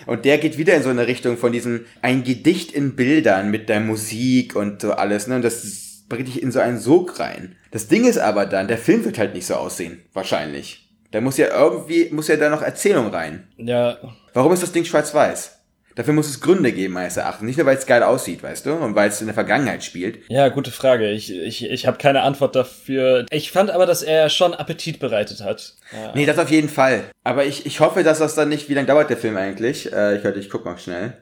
Und 0.06 0.24
der 0.24 0.38
geht 0.38 0.58
wieder 0.58 0.74
in 0.74 0.82
so 0.82 0.88
eine 0.88 1.06
Richtung 1.06 1.36
von 1.36 1.52
diesem, 1.52 1.86
ein 2.00 2.24
Gedicht 2.24 2.72
in 2.72 2.96
Bildern 2.96 3.50
mit 3.50 3.68
der 3.68 3.80
Musik 3.80 4.56
und 4.56 4.80
so 4.80 4.92
alles, 4.92 5.26
ne? 5.26 5.36
Und 5.36 5.42
das 5.42 6.04
bringt 6.08 6.28
dich 6.28 6.42
in 6.42 6.50
so 6.50 6.60
einen 6.60 6.78
Sog 6.78 7.20
rein. 7.20 7.56
Das 7.70 7.88
Ding 7.88 8.06
ist 8.06 8.18
aber 8.18 8.46
dann, 8.46 8.68
der 8.68 8.78
Film 8.78 9.04
wird 9.04 9.18
halt 9.18 9.34
nicht 9.34 9.46
so 9.46 9.54
aussehen. 9.54 10.02
Wahrscheinlich. 10.12 10.88
Da 11.10 11.20
muss 11.20 11.36
ja 11.36 11.48
irgendwie, 11.48 12.08
muss 12.10 12.28
ja 12.28 12.36
da 12.36 12.48
noch 12.48 12.62
Erzählung 12.62 13.08
rein. 13.08 13.48
Ja, 13.58 13.98
Warum 14.34 14.52
ist 14.52 14.62
das 14.62 14.72
Ding 14.72 14.84
schwarz-weiß? 14.84 15.58
Dafür 15.94 16.14
muss 16.14 16.28
es 16.28 16.40
Gründe 16.40 16.72
geben, 16.72 16.94
meines 16.94 17.16
Erachtens. 17.16 17.46
Nicht 17.46 17.56
nur, 17.58 17.66
weil 17.66 17.76
es 17.76 17.86
geil 17.86 18.02
aussieht, 18.02 18.42
weißt 18.42 18.66
du, 18.66 18.72
und 18.72 18.94
weil 18.94 19.08
es 19.08 19.20
in 19.20 19.26
der 19.26 19.34
Vergangenheit 19.34 19.84
spielt. 19.84 20.18
Ja, 20.28 20.48
gute 20.48 20.70
Frage. 20.70 21.10
Ich, 21.10 21.32
ich, 21.34 21.68
ich 21.68 21.86
habe 21.86 21.98
keine 21.98 22.22
Antwort 22.22 22.56
dafür. 22.56 23.26
Ich 23.30 23.50
fand 23.52 23.70
aber, 23.70 23.86
dass 23.86 24.02
er 24.02 24.28
schon 24.30 24.54
Appetit 24.54 24.98
bereitet 25.00 25.42
hat. 25.42 25.74
Ja. 25.92 26.12
Nee, 26.14 26.26
das 26.26 26.38
auf 26.38 26.50
jeden 26.50 26.68
Fall. 26.68 27.04
Aber 27.24 27.44
ich, 27.44 27.66
ich 27.66 27.80
hoffe, 27.80 28.02
dass 28.02 28.18
das 28.18 28.34
dann 28.34 28.48
nicht, 28.48 28.68
wie 28.68 28.74
lange 28.74 28.86
dauert 28.86 29.10
der 29.10 29.16
Film 29.16 29.36
eigentlich? 29.36 29.92
Äh, 29.92 30.16
ich, 30.16 30.24
warte, 30.24 30.38
ich 30.38 30.50
guck 30.50 30.64
mal 30.64 30.78
schnell. 30.78 31.14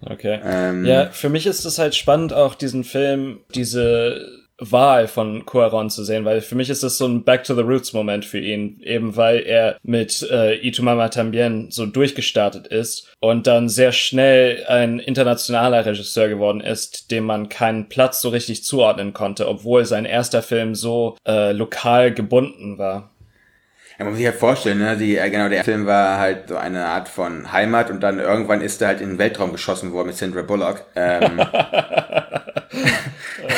Okay. 0.00 0.40
Ähm, 0.44 0.84
Ja, 0.84 1.08
für 1.10 1.28
mich 1.28 1.46
ist 1.46 1.64
es 1.64 1.78
halt 1.78 1.94
spannend, 1.94 2.32
auch 2.32 2.54
diesen 2.54 2.84
Film, 2.84 3.40
diese 3.54 4.45
Wahl 4.58 5.06
von 5.06 5.44
Cuaron 5.44 5.90
zu 5.90 6.02
sehen, 6.02 6.24
weil 6.24 6.40
für 6.40 6.54
mich 6.54 6.70
ist 6.70 6.82
das 6.82 6.96
so 6.96 7.06
ein 7.06 7.24
Back 7.24 7.44
to 7.44 7.54
the 7.54 7.62
Roots 7.62 7.92
Moment 7.92 8.24
für 8.24 8.38
ihn, 8.38 8.80
eben 8.82 9.16
weil 9.16 9.40
er 9.40 9.76
mit 9.82 10.22
äh, 10.30 10.54
Itumama 10.66 11.08
Tambien 11.08 11.70
so 11.70 11.86
durchgestartet 11.86 12.66
ist 12.66 13.12
und 13.20 13.46
dann 13.46 13.68
sehr 13.68 13.92
schnell 13.92 14.64
ein 14.66 14.98
internationaler 14.98 15.84
Regisseur 15.84 16.28
geworden 16.28 16.60
ist, 16.60 17.10
dem 17.10 17.24
man 17.24 17.48
keinen 17.48 17.88
Platz 17.88 18.20
so 18.20 18.30
richtig 18.30 18.64
zuordnen 18.64 19.12
konnte, 19.12 19.46
obwohl 19.48 19.84
sein 19.84 20.06
erster 20.06 20.42
Film 20.42 20.74
so 20.74 21.16
äh, 21.26 21.52
lokal 21.52 22.12
gebunden 22.12 22.78
war. 22.78 23.10
Ja, 23.98 24.04
man 24.04 24.12
muss 24.12 24.18
sich 24.18 24.26
halt 24.26 24.36
vorstellen, 24.36 24.78
ne? 24.78 24.96
Die, 24.96 25.16
äh, 25.16 25.30
genau, 25.30 25.48
der 25.48 25.64
Film 25.64 25.86
war 25.86 26.18
halt 26.18 26.48
so 26.48 26.56
eine 26.56 26.84
Art 26.84 27.08
von 27.08 27.50
Heimat 27.50 27.90
und 27.90 28.00
dann 28.00 28.18
irgendwann 28.18 28.60
ist 28.60 28.82
er 28.82 28.88
halt 28.88 29.00
in 29.00 29.10
den 29.10 29.18
Weltraum 29.18 29.52
geschossen 29.52 29.92
worden 29.92 30.08
mit 30.08 30.16
Sandra 30.16 30.42
Bullock. 30.42 30.84
Ähm, 30.94 31.40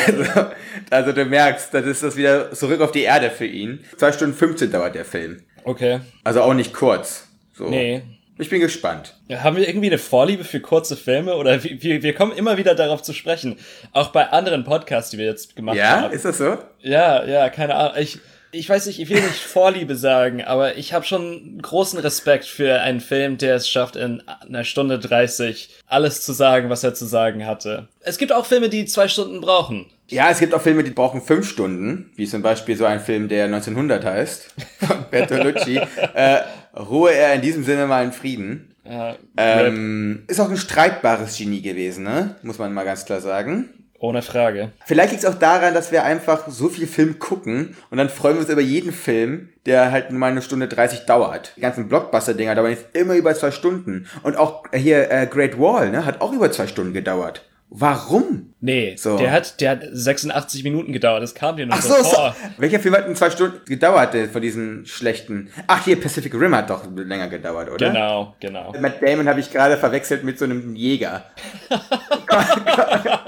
also, 0.07 0.45
also 0.89 1.11
du 1.11 1.25
merkst, 1.25 1.73
das 1.73 1.85
ist 1.85 2.03
das 2.03 2.15
wieder 2.15 2.51
zurück 2.51 2.81
auf 2.81 2.91
die 2.91 3.03
Erde 3.03 3.29
für 3.29 3.45
ihn. 3.45 3.83
Zwei 3.97 4.11
Stunden 4.11 4.35
15 4.35 4.71
dauert 4.71 4.95
der 4.95 5.05
Film. 5.05 5.41
Okay. 5.63 5.99
Also 6.23 6.41
auch 6.41 6.53
nicht 6.53 6.73
kurz. 6.73 7.27
So. 7.53 7.65
Nee. 7.69 8.01
Ich 8.41 8.49
bin 8.49 8.61
gespannt. 8.61 9.17
Ja, 9.27 9.43
haben 9.43 9.57
wir 9.57 9.67
irgendwie 9.67 9.87
eine 9.87 9.97
Vorliebe 9.97 10.45
für 10.45 10.61
kurze 10.61 10.95
Filme 10.95 11.35
oder 11.35 11.61
wir, 11.61 12.01
wir 12.01 12.13
kommen 12.13 12.31
immer 12.31 12.55
wieder 12.55 12.73
darauf 12.73 13.01
zu 13.01 13.11
sprechen. 13.11 13.57
Auch 13.91 14.09
bei 14.13 14.29
anderen 14.29 14.63
Podcasts, 14.63 15.11
die 15.11 15.17
wir 15.17 15.25
jetzt 15.25 15.57
gemacht 15.57 15.75
Ja, 15.75 16.03
haben. 16.03 16.13
ist 16.13 16.23
das 16.23 16.37
so? 16.37 16.57
Ja, 16.79 17.25
ja, 17.25 17.49
keine 17.49 17.75
Ahnung. 17.75 17.97
Ich, 17.99 18.17
ich 18.51 18.69
weiß 18.69 18.87
nicht, 18.87 18.99
ich 18.99 19.09
will 19.09 19.21
nicht 19.21 19.39
Vorliebe 19.43 19.95
sagen, 19.95 20.43
aber 20.43 20.77
ich 20.77 20.93
habe 20.93 21.05
schon 21.05 21.59
großen 21.61 21.99
Respekt 21.99 22.45
für 22.45 22.81
einen 22.81 22.99
Film, 22.99 23.37
der 23.37 23.55
es 23.55 23.69
schafft, 23.69 23.95
in 23.95 24.21
einer 24.27 24.63
Stunde 24.63 24.99
30 24.99 25.69
alles 25.87 26.21
zu 26.21 26.33
sagen, 26.33 26.69
was 26.69 26.83
er 26.83 26.93
zu 26.93 27.05
sagen 27.05 27.45
hatte. 27.45 27.87
Es 28.01 28.17
gibt 28.17 28.31
auch 28.31 28.45
Filme, 28.45 28.69
die 28.69 28.85
zwei 28.85 29.07
Stunden 29.07 29.41
brauchen. 29.41 29.85
Ja, 30.07 30.29
es 30.31 30.39
gibt 30.39 30.55
auch 30.55 30.61
Filme, 30.61 30.83
die 30.83 30.91
brauchen 30.91 31.21
fünf 31.21 31.47
Stunden, 31.47 32.11
wie 32.15 32.25
zum 32.25 32.41
Beispiel 32.41 32.75
so 32.75 32.85
ein 32.85 32.99
Film, 32.99 33.27
der 33.27 33.45
1900 33.45 34.03
heißt, 34.03 34.55
von 34.79 35.05
Bertolucci. 35.11 35.79
äh, 36.13 36.39
ruhe 36.75 37.11
er 37.13 37.35
in 37.35 37.41
diesem 37.41 37.63
Sinne 37.63 37.85
mal 37.85 38.03
in 38.03 38.11
Frieden. 38.11 38.73
Ja, 38.89 39.15
Ähm, 39.37 40.23
ist 40.27 40.39
auch 40.39 40.49
ein 40.49 40.57
streitbares 40.57 41.37
Genie 41.37 41.61
gewesen, 41.61 42.05
ne? 42.05 42.35
Muss 42.41 42.57
man 42.57 42.73
mal 42.73 42.85
ganz 42.85 43.05
klar 43.05 43.21
sagen. 43.21 43.69
Ohne 43.99 44.21
Frage. 44.21 44.71
Vielleicht 44.85 45.11
liegt 45.11 45.23
es 45.23 45.29
auch 45.29 45.37
daran, 45.37 45.73
dass 45.73 45.91
wir 45.91 46.03
einfach 46.03 46.47
so 46.47 46.69
viel 46.69 46.87
Film 46.87 47.19
gucken 47.19 47.75
und 47.91 47.97
dann 47.97 48.09
freuen 48.09 48.35
wir 48.35 48.41
uns 48.41 48.49
über 48.49 48.61
jeden 48.61 48.91
Film, 48.91 49.49
der 49.65 49.91
halt 49.91 50.09
nur 50.11 50.19
mal 50.19 50.31
eine 50.31 50.41
Stunde 50.41 50.67
30 50.67 51.05
dauert. 51.05 51.53
Die 51.57 51.61
ganzen 51.61 51.87
Blockbuster-Dinger 51.89 52.55
dauern 52.55 52.71
jetzt 52.71 52.85
immer 52.93 53.15
über 53.15 53.35
zwei 53.35 53.51
Stunden. 53.51 54.07
Und 54.23 54.37
auch 54.37 54.63
hier 54.73 55.11
äh, 55.11 55.27
Great 55.27 55.59
Wall, 55.59 55.89
ne, 55.91 56.05
hat 56.05 56.21
auch 56.21 56.31
über 56.31 56.51
zwei 56.51 56.67
Stunden 56.67 56.93
gedauert. 56.93 57.45
Warum? 57.71 58.55
Nee, 58.61 58.95
So. 58.97 59.17
der 59.17 59.31
hat, 59.31 59.61
der 59.61 59.69
hat 59.71 59.83
86 59.91 60.63
Minuten 60.63 60.91
gedauert. 60.91 61.21
Das 61.21 61.35
kam 61.35 61.55
dir 61.55 61.67
nur 61.67 61.75
Ach 61.77 61.81
so, 61.83 62.01
so. 62.01 62.17
Welcher 62.57 62.79
Film 62.79 62.95
hat 62.95 63.05
denn 63.05 63.15
zwei 63.15 63.29
Stunden 63.29 63.63
gedauert 63.65 64.15
äh, 64.15 64.27
von 64.27 64.41
diesen 64.41 64.87
schlechten? 64.87 65.51
Ach, 65.67 65.85
hier 65.85 66.01
Pacific 66.01 66.33
Rim 66.33 66.55
hat 66.55 66.71
doch 66.71 66.83
länger 66.95 67.27
gedauert, 67.27 67.69
oder? 67.69 67.89
Genau, 67.91 68.35
genau. 68.39 68.73
Matt 68.79 69.03
Damon 69.03 69.27
habe 69.29 69.39
ich 69.39 69.51
gerade 69.51 69.77
verwechselt 69.77 70.23
mit 70.23 70.39
so 70.39 70.45
einem 70.45 70.75
Jäger. 70.75 71.25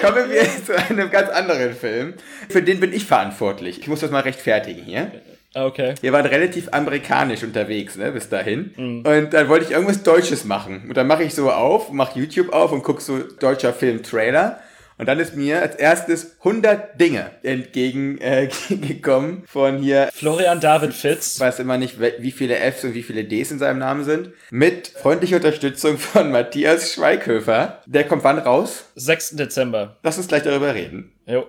Kommen 0.00 0.30
wir 0.30 0.42
zu 0.64 0.76
einem 0.76 1.10
ganz 1.10 1.30
anderen 1.30 1.74
Film. 1.74 2.14
Für 2.48 2.62
den 2.62 2.80
bin 2.80 2.92
ich 2.92 3.06
verantwortlich. 3.06 3.80
Ich 3.80 3.88
muss 3.88 4.00
das 4.00 4.10
mal 4.10 4.20
rechtfertigen 4.20 4.82
hier. 4.82 5.10
Okay. 5.54 5.94
Wir 6.00 6.12
waren 6.12 6.26
relativ 6.26 6.68
amerikanisch 6.72 7.42
unterwegs, 7.42 7.96
ne, 7.96 8.12
bis 8.12 8.28
dahin. 8.28 8.72
Und 9.04 9.30
dann 9.32 9.48
wollte 9.48 9.64
ich 9.64 9.70
irgendwas 9.72 10.02
Deutsches 10.02 10.44
machen. 10.44 10.84
Und 10.88 10.96
dann 10.96 11.06
mache 11.06 11.24
ich 11.24 11.34
so 11.34 11.50
auf, 11.50 11.90
mache 11.90 12.18
YouTube 12.18 12.52
auf 12.52 12.70
und 12.70 12.82
gucke 12.82 13.00
so 13.00 13.18
deutscher 13.18 13.72
Film-Trailer. 13.72 14.60
Und 14.98 15.06
dann 15.06 15.20
ist 15.20 15.36
mir 15.36 15.62
als 15.62 15.76
erstes 15.76 16.36
100 16.38 17.00
Dinge 17.00 17.30
entgegengekommen 17.44 19.44
äh, 19.44 19.46
von 19.50 19.78
hier 19.78 20.08
Florian 20.12 20.58
David 20.60 20.92
Fitz. 20.92 21.36
ich 21.36 21.40
weiß 21.40 21.60
immer 21.60 21.78
nicht, 21.78 22.00
wie 22.00 22.32
viele 22.32 22.56
Fs 22.56 22.84
und 22.84 22.94
wie 22.94 23.04
viele 23.04 23.24
Ds 23.24 23.52
in 23.52 23.58
seinem 23.60 23.78
Namen 23.78 24.02
sind. 24.02 24.30
Mit 24.50 24.88
freundlicher 24.88 25.36
Unterstützung 25.36 25.98
von 25.98 26.32
Matthias 26.32 26.92
Schweighöfer. 26.92 27.80
Der 27.86 28.04
kommt 28.08 28.24
wann 28.24 28.38
raus? 28.38 28.86
6. 28.96 29.36
Dezember. 29.36 29.98
Lass 30.02 30.18
uns 30.18 30.26
gleich 30.26 30.42
darüber 30.42 30.74
reden. 30.74 31.12
Jo. 31.26 31.46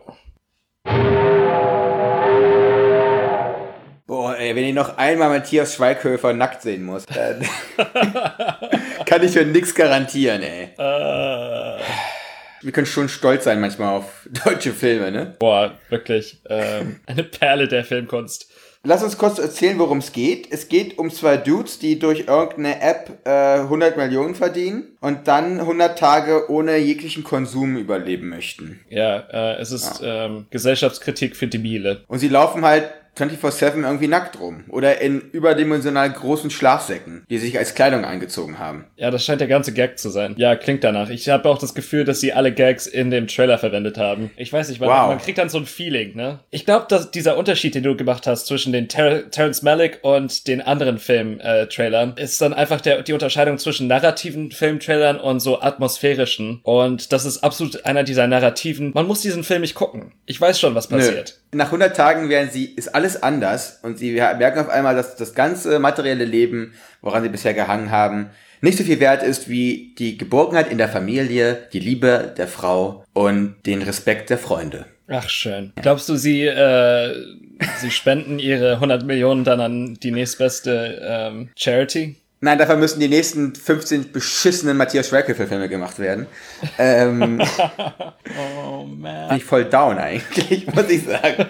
Boah, 4.06 4.38
ey, 4.38 4.56
wenn 4.56 4.63
ich 4.63 4.74
noch 4.75 4.98
einmal 4.98 5.29
Matthias 5.29 5.74
Schweighöfer 5.75 6.34
nackt 6.34 6.62
sehen 6.62 6.84
muss, 6.84 7.06
dann 7.08 7.44
kann 9.06 9.24
ich 9.24 9.32
für 9.32 9.46
nix 9.46 9.74
garantieren, 9.74 10.44
ey. 10.44 10.70
Äh, 10.77 11.79
Wir 12.62 12.72
können 12.72 12.88
schon 12.88 13.10
stolz 13.10 13.44
sein 13.44 13.62
manchmal 13.62 13.96
auf 13.96 14.28
deutsche 14.46 14.74
Filme, 14.74 15.12
ne? 15.12 15.36
boah, 15.39 15.78
wirklich. 15.89 16.42
Ähm, 16.50 17.00
eine 17.06 17.24
Perle 17.24 17.68
der 17.68 17.84
Filmkunst. 17.84 18.50
Lass 18.84 19.04
uns 19.04 19.18
kurz 19.18 19.39
erzählen, 19.39 19.78
worum 19.78 19.98
es 19.98 20.13
geht. 20.13 20.48
Es 20.51 20.70
geht 20.70 20.98
um 20.98 21.12
zwei 21.12 21.36
Dudes, 21.36 21.80
die 21.80 22.00
durch 22.00 22.28
irgendeine 22.28 22.82
App 22.82 23.20
äh, 23.25 23.60
100 23.60 23.98
Millionen 23.98 24.36
verdienen 24.36 24.96
und 25.01 25.28
dann 25.28 25.60
100 25.60 26.00
Tage 26.00 26.50
ohne 26.50 26.78
jeglichen 26.78 27.25
Konsum 27.25 27.75
überleben 27.75 28.30
möchten. 28.30 28.80
Ja, 28.89 29.18
äh, 29.32 29.60
es 29.60 29.74
ist 29.74 30.00
ähm, 30.01 30.46
Gesellschaftskritik 30.50 31.36
für 31.36 31.48
Debile. 31.48 32.06
Und 32.08 32.20
sie 32.20 32.30
laufen 32.30 32.63
halt 32.63 32.89
24-7 33.18 33.84
irgendwie 33.84 34.08
nackt 34.08 34.39
rum. 34.39 34.63
Oder 34.70 35.01
in 35.01 35.20
überdimensional 35.32 36.12
großen 36.12 36.50
Schlafsäcken, 36.50 37.25
die 37.30 37.38
sich 37.38 37.58
als 37.58 37.75
Kleidung 37.75 38.06
eingezogen 38.06 38.60
haben. 38.60 38.86
Ja, 38.96 39.12
das 39.12 39.25
scheint 39.25 39.42
der 39.42 39.48
ganze 39.48 39.74
Gag 39.74 40.00
zu 40.00 40.10
sein. 40.10 40.36
Ja, 40.38 40.56
klingt 40.56 40.84
danach. 40.84 41.10
Ich 41.10 41.28
habe 41.30 41.50
auch 41.50 41.58
das 41.58 41.74
Gefühl, 41.74 42.06
dass 42.06 42.20
sie 42.22 42.34
alle 42.34 42.54
Gags 42.54 42.88
in 42.88 43.12
dem 43.12 43.28
Trailer 43.28 43.58
verwendet 43.58 43.98
haben. 43.98 44.32
Ich 44.38 44.51
weiß 44.54 44.70
nicht, 44.70 44.80
man, 44.80 44.89
Wow. 44.89 45.08
man 45.10 45.18
kriegt 45.20 45.38
dann 45.38 45.50
so 45.50 45.58
ein 45.58 45.66
Feeling, 45.66 46.16
ne? 46.16 46.39
Ich 46.50 46.66
glaube, 46.66 46.86
dass 46.89 47.12
dieser 47.12 47.38
Unterschied, 47.38 47.75
den 47.75 47.84
du 47.84 47.96
gemacht 47.96 48.28
hast 48.28 48.48
zwischen 48.48 48.72
den 48.74 48.88
Ter 48.88 49.30
Terrence 49.32 49.62
Malick 49.62 50.00
und 50.01 50.48
den 50.48 50.62
anderen 50.62 50.98
Film-Trailern, 51.00 52.13
ist 52.18 52.42
dann 52.42 52.54
einfach 52.54 52.82
der, 52.82 53.01
die 53.04 53.13
Unterscheidung 53.13 53.58
zwischen 53.58 53.88
narrativen 53.88 54.51
Filmtrailern 54.51 55.20
und 55.20 55.39
so 55.39 55.62
atmosphärischen. 55.62 56.60
Und 56.63 57.12
das 57.12 57.25
ist 57.25 57.39
absolut 57.44 57.86
einer 57.86 58.04
dieser 58.04 58.28
narrativen. 58.28 58.92
Man 58.94 59.08
muss 59.08 59.22
diesen 59.22 59.44
Film 59.44 59.62
nicht 59.62 59.75
gucken. 59.75 60.13
Ich 60.25 60.39
weiß 60.39 60.60
schon, 60.60 60.75
was 60.75 60.88
passiert. 60.88 61.39
Nach 61.51 61.68
100 61.68 61.96
Tagen 61.96 62.29
werden 62.29 62.50
sie, 62.51 62.65
ist 62.65 62.94
alles 62.94 63.24
anders 63.24 63.79
und 63.82 63.98
sie 63.98 64.12
merken 64.13 64.60
auf 64.60 64.70
einmal, 64.70 64.96
dass 64.96 65.15
das 65.15 65.34
ganze 65.34 65.79
materielle 65.79 66.25
Leben, 66.25 66.74
woran 67.01 67.24
sie 67.24 67.29
bisher 67.29 67.56
gehangen 67.56 67.89
haben, 67.89 68.29
nicht 68.62 68.77
so 68.77 68.84
viel 68.84 69.00
wert 69.00 69.24
ist 69.24 69.50
wie 69.50 69.96
die 69.98 70.18
Geborgenheit 70.18 70.72
in 70.72 70.77
der 70.77 70.89
Familie, 70.89 71.68
die 71.74 71.79
Liebe 71.79 72.34
der 72.38 72.48
Frau 72.48 73.06
und 73.13 73.56
den 73.65 73.82
Respekt 73.82 74.29
der 74.29 74.38
Freunde. 74.38 74.86
Ach, 75.08 75.27
schön. 75.27 75.74
Glaubst 75.82 76.08
du, 76.08 76.15
sie, 76.18 76.46
äh, 76.46 77.15
sie 77.77 77.89
spenden 77.89 78.38
ihre 78.38 78.74
100 78.74 79.06
Millionen 79.06 79.44
dann 79.44 79.60
an 79.60 79.94
die 79.96 80.12
nächstbeste 80.12 81.01
ähm, 81.03 81.50
Charity? 81.56 82.18
Nein, 82.41 82.58
dafür 82.58 82.77
müssen 82.77 83.00
die 83.01 83.10
nächsten 83.10 83.53
15 83.53 84.12
beschissenen 84.13 84.77
Matthias 84.77 85.10
Schweighöfer-Filme 85.10 85.67
gemacht 85.67 86.00
werden. 86.00 86.25
Ähm, 86.77 87.41
Oh 88.72 88.84
man. 88.86 89.27
bin 89.29 89.38
ich 89.38 89.43
voll 89.43 89.65
down 89.65 89.98
eigentlich, 89.98 90.67
muss 90.74 90.89
ich 90.89 91.03
sagen. 91.03 91.46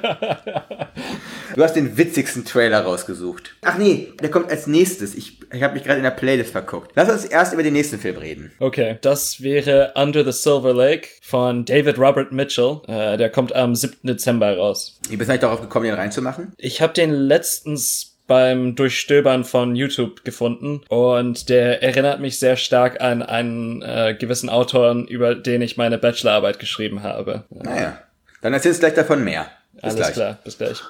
Du 1.55 1.63
hast 1.63 1.73
den 1.75 1.97
witzigsten 1.97 2.45
Trailer 2.45 2.81
rausgesucht. 2.81 3.55
Ach 3.63 3.77
nee, 3.77 4.13
der 4.21 4.31
kommt 4.31 4.49
als 4.49 4.65
nächstes. 4.65 5.13
Ich, 5.15 5.39
ich 5.51 5.61
habe 5.61 5.73
mich 5.73 5.83
gerade 5.83 5.97
in 5.97 6.03
der 6.03 6.11
Playlist 6.11 6.51
verguckt. 6.51 6.91
Lass 6.95 7.09
uns 7.09 7.25
erst 7.25 7.53
über 7.53 7.63
den 7.63 7.73
nächsten 7.73 7.99
Film 7.99 8.17
reden. 8.17 8.51
Okay, 8.59 8.97
das 9.01 9.41
wäre 9.43 9.91
Under 9.95 10.23
the 10.23 10.31
Silver 10.31 10.73
Lake 10.73 11.07
von 11.21 11.65
David 11.65 11.97
Robert 11.99 12.31
Mitchell. 12.31 12.79
Äh, 12.87 13.17
der 13.17 13.29
kommt 13.29 13.53
am 13.55 13.75
7. 13.75 13.97
Dezember 14.03 14.55
raus. 14.57 14.99
Wie 15.09 15.17
bist 15.17 15.27
du 15.27 15.33
eigentlich 15.33 15.41
darauf 15.41 15.61
gekommen, 15.61 15.85
den 15.85 15.95
reinzumachen? 15.95 16.53
Ich 16.57 16.81
habe 16.81 16.93
den 16.93 17.11
letztens 17.11 18.08
beim 18.29 18.75
Durchstöbern 18.75 19.43
von 19.43 19.75
YouTube 19.75 20.23
gefunden 20.23 20.81
und 20.87 21.49
der 21.49 21.83
erinnert 21.83 22.21
mich 22.21 22.39
sehr 22.39 22.55
stark 22.55 23.01
an 23.01 23.21
einen 23.21 23.81
äh, 23.81 24.15
gewissen 24.17 24.49
Autoren, 24.49 25.05
über 25.07 25.35
den 25.35 25.61
ich 25.61 25.75
meine 25.75 25.97
Bachelorarbeit 25.97 26.59
geschrieben 26.59 27.03
habe. 27.03 27.43
Naja, 27.49 27.99
dann 28.41 28.53
erzählst 28.53 28.79
du 28.79 28.85
gleich 28.85 28.93
davon 28.93 29.23
mehr. 29.25 29.51
Bis 29.73 29.83
Alles 29.83 29.95
gleich. 29.95 30.13
klar, 30.13 30.37
bis 30.43 30.57
gleich. 30.57 30.81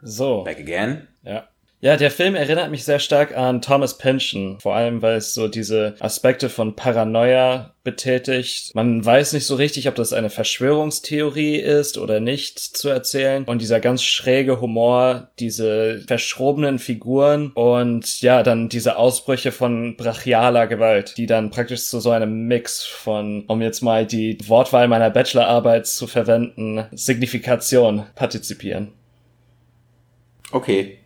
So. 0.00 0.44
Back 0.44 0.58
again. 0.58 1.08
Ja. 1.24 1.48
Ja, 1.84 1.96
der 1.96 2.12
Film 2.12 2.36
erinnert 2.36 2.70
mich 2.70 2.84
sehr 2.84 3.00
stark 3.00 3.36
an 3.36 3.60
Thomas 3.60 3.98
Pynchon, 3.98 4.60
vor 4.60 4.76
allem 4.76 5.02
weil 5.02 5.16
es 5.16 5.34
so 5.34 5.48
diese 5.48 5.96
Aspekte 5.98 6.48
von 6.48 6.76
Paranoia 6.76 7.74
betätigt. 7.82 8.72
Man 8.76 9.04
weiß 9.04 9.32
nicht 9.32 9.46
so 9.46 9.56
richtig, 9.56 9.88
ob 9.88 9.96
das 9.96 10.12
eine 10.12 10.30
Verschwörungstheorie 10.30 11.56
ist 11.56 11.98
oder 11.98 12.20
nicht 12.20 12.60
zu 12.60 12.88
erzählen. 12.88 13.42
Und 13.46 13.60
dieser 13.60 13.80
ganz 13.80 14.04
schräge 14.04 14.60
Humor, 14.60 15.32
diese 15.40 16.04
verschrobenen 16.06 16.78
Figuren 16.78 17.50
und 17.50 18.22
ja, 18.22 18.44
dann 18.44 18.68
diese 18.68 18.96
Ausbrüche 18.96 19.50
von 19.50 19.96
brachialer 19.96 20.68
Gewalt, 20.68 21.14
die 21.16 21.26
dann 21.26 21.50
praktisch 21.50 21.82
zu 21.86 21.98
so 21.98 22.10
einem 22.10 22.46
Mix 22.46 22.84
von, 22.84 23.44
um 23.48 23.60
jetzt 23.60 23.80
mal 23.80 24.06
die 24.06 24.38
Wortwahl 24.46 24.86
meiner 24.86 25.10
Bachelorarbeit 25.10 25.88
zu 25.88 26.06
verwenden, 26.06 26.86
Signifikation 26.92 28.04
partizipieren. 28.14 28.92
Okay. 30.52 31.01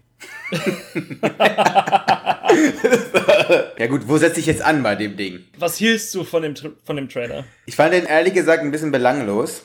ja 3.78 3.86
gut, 3.88 4.02
wo 4.06 4.18
setze 4.18 4.40
ich 4.40 4.46
jetzt 4.46 4.62
an 4.62 4.82
bei 4.82 4.94
dem 4.94 5.16
Ding? 5.16 5.44
Was 5.58 5.76
hielst 5.76 6.14
du 6.14 6.24
von 6.24 6.42
dem, 6.42 6.54
von 6.84 6.96
dem 6.96 7.08
Trailer? 7.08 7.44
Ich 7.66 7.76
fand 7.76 7.92
den 7.92 8.04
ehrlich 8.04 8.34
gesagt 8.34 8.62
ein 8.62 8.70
bisschen 8.70 8.92
belanglos. 8.92 9.62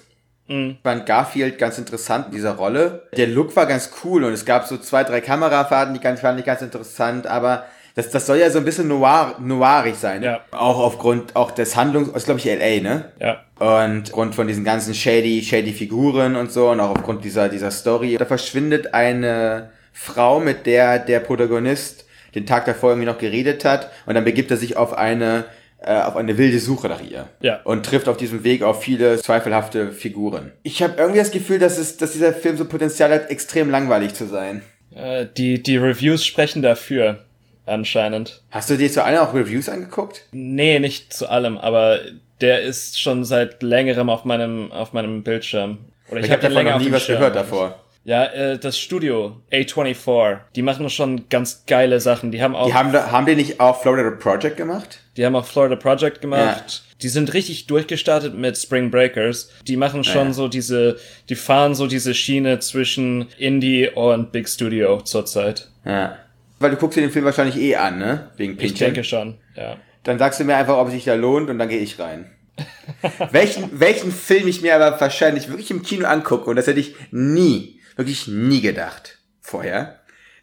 Ich 0.47 0.75
fand 0.83 1.05
Garfield 1.05 1.57
ganz 1.57 1.77
interessant 1.77 2.27
in 2.27 2.31
dieser 2.33 2.55
Rolle. 2.55 3.07
Der 3.15 3.27
Look 3.27 3.55
war 3.55 3.67
ganz 3.67 3.89
cool 4.03 4.25
und 4.25 4.33
es 4.33 4.43
gab 4.43 4.67
so 4.67 4.77
zwei, 4.77 5.05
drei 5.05 5.21
Kamerafahrten, 5.21 5.93
die 5.93 6.17
fand 6.17 6.39
ich 6.39 6.45
ganz 6.45 6.61
interessant, 6.61 7.25
aber 7.25 7.65
das, 7.95 8.09
das 8.09 8.25
soll 8.25 8.37
ja 8.37 8.49
so 8.49 8.59
ein 8.59 8.65
bisschen 8.65 8.87
noir, 8.87 9.35
noirig 9.39 9.95
sein. 9.95 10.21
ne? 10.21 10.25
Ja. 10.25 10.39
Auch 10.51 10.79
aufgrund 10.79 11.35
auch 11.35 11.51
des 11.51 11.75
Handlungs, 11.75 12.07
das 12.07 12.23
ist 12.23 12.25
glaube 12.25 12.39
ich 12.39 12.47
L.A., 12.47 12.81
ne? 12.81 13.11
Ja. 13.19 13.43
Und 13.59 14.07
aufgrund 14.07 14.35
von 14.35 14.47
diesen 14.47 14.63
ganzen 14.63 14.93
shady, 14.93 15.41
shady 15.41 15.71
Figuren 15.71 16.35
und 16.35 16.51
so 16.51 16.69
und 16.69 16.79
auch 16.79 16.91
aufgrund 16.91 17.23
dieser, 17.23 17.47
dieser 17.47 17.71
Story. 17.71 18.17
Da 18.17 18.25
verschwindet 18.25 18.93
eine 18.93 19.71
Frau, 19.93 20.39
mit 20.39 20.65
der 20.65 20.99
der 20.99 21.19
Protagonist 21.19 22.05
den 22.35 22.45
Tag 22.45 22.65
davor 22.65 22.91
irgendwie 22.91 23.07
noch 23.07 23.17
geredet 23.17 23.65
hat 23.65 23.91
und 24.05 24.15
dann 24.15 24.23
begibt 24.23 24.51
er 24.51 24.57
sich 24.57 24.77
auf 24.77 24.93
eine, 24.93 25.43
äh, 25.81 25.93
auf 26.01 26.15
eine 26.15 26.37
wilde 26.37 26.59
Suche 26.59 26.87
nach 26.87 27.01
ihr. 27.01 27.27
Ja. 27.41 27.59
Und 27.63 27.85
trifft 27.85 28.07
auf 28.07 28.17
diesem 28.17 28.43
Weg 28.43 28.63
auf 28.63 28.81
viele 28.81 29.17
zweifelhafte 29.21 29.91
Figuren. 29.91 30.51
Ich 30.63 30.81
habe 30.81 30.93
irgendwie 30.97 31.19
das 31.19 31.31
Gefühl, 31.31 31.59
dass, 31.59 31.77
es, 31.77 31.97
dass 31.97 32.13
dieser 32.13 32.33
Film 32.33 32.55
so 32.57 32.65
Potenzial 32.65 33.11
hat, 33.11 33.29
extrem 33.29 33.69
langweilig 33.69 34.13
zu 34.13 34.27
sein. 34.27 34.61
Äh, 34.95 35.25
die, 35.37 35.61
die 35.61 35.77
Reviews 35.77 36.25
sprechen 36.25 36.61
dafür, 36.61 37.25
anscheinend. 37.65 38.41
Hast 38.51 38.69
du 38.69 38.77
dir 38.77 38.91
zu 38.91 39.03
allen 39.03 39.17
auch 39.17 39.33
Reviews 39.33 39.69
angeguckt? 39.69 40.23
Nee, 40.31 40.79
nicht 40.79 41.13
zu 41.13 41.29
allem, 41.29 41.57
aber 41.57 41.99
der 42.39 42.61
ist 42.61 42.99
schon 42.99 43.23
seit 43.25 43.61
längerem 43.61 44.09
auf 44.09 44.25
meinem, 44.25 44.71
auf 44.71 44.93
meinem 44.93 45.23
Bildschirm. 45.23 45.79
Oder 46.09 46.21
Ich, 46.21 46.31
hab 46.31 46.41
habe 46.41 46.47
den 46.53 46.65
davon 46.65 46.79
noch 46.79 46.85
nie 46.87 46.91
was 46.91 47.03
Schirm. 47.03 47.19
gehört 47.19 47.35
davor. 47.35 47.80
Ja, 48.03 48.25
äh, 48.25 48.57
das 48.57 48.79
Studio 48.79 49.37
A24, 49.51 50.39
die 50.55 50.63
machen 50.63 50.89
schon 50.89 51.29
ganz 51.29 51.65
geile 51.67 51.99
Sachen. 51.99 52.31
Die 52.31 52.41
haben 52.41 52.55
auch, 52.55 52.65
Die 52.67 52.73
haben, 52.73 52.91
haben 52.93 53.25
die 53.27 53.35
nicht 53.35 53.59
auch 53.59 53.79
Florida 53.81 54.09
Project 54.11 54.57
gemacht? 54.57 54.99
die 55.17 55.25
haben 55.25 55.35
auch 55.35 55.45
Florida 55.45 55.75
Project 55.75 56.21
gemacht. 56.21 56.83
Die 57.01 57.09
sind 57.09 57.33
richtig 57.33 57.67
durchgestartet 57.67 58.33
mit 58.35 58.57
Spring 58.57 58.89
Breakers. 58.91 59.51
Die 59.67 59.75
machen 59.77 60.03
schon 60.03 60.27
Ja. 60.27 60.33
so 60.33 60.47
diese, 60.47 60.97
die 61.29 61.35
fahren 61.35 61.75
so 61.75 61.85
diese 61.87 62.13
Schiene 62.13 62.59
zwischen 62.59 63.27
Indie 63.37 63.89
und 63.89 64.31
Big 64.31 64.47
Studio 64.47 65.01
zurzeit. 65.01 65.69
Ja. 65.85 66.17
Weil 66.59 66.71
du 66.71 66.77
guckst 66.77 66.97
dir 66.97 67.01
den 67.01 67.11
Film 67.11 67.25
wahrscheinlich 67.25 67.57
eh 67.57 67.75
an, 67.75 67.97
ne? 67.99 68.29
Wegen 68.37 68.53
Ich 68.53 68.59
Pinchen. 68.59 68.77
denke 68.77 69.03
schon, 69.03 69.37
ja. 69.55 69.77
Dann 70.03 70.17
sagst 70.17 70.39
du 70.39 70.43
mir 70.45 70.55
einfach, 70.55 70.77
ob 70.77 70.87
es 70.87 70.93
sich 70.93 71.03
da 71.05 71.13
lohnt 71.15 71.49
und 71.49 71.59
dann 71.59 71.69
gehe 71.69 71.79
ich 71.79 71.99
rein. 71.99 72.31
welchen, 73.31 73.79
welchen 73.79 74.11
Film 74.11 74.47
ich 74.47 74.61
mir 74.61 74.75
aber 74.75 74.99
wahrscheinlich 75.01 75.49
wirklich 75.49 75.71
im 75.71 75.81
Kino 75.83 76.07
angucke, 76.07 76.49
und 76.49 76.55
das 76.55 76.67
hätte 76.67 76.79
ich 76.79 76.95
nie, 77.11 77.79
wirklich 78.01 78.27
nie 78.27 78.61
gedacht 78.61 79.19
vorher, 79.41 79.99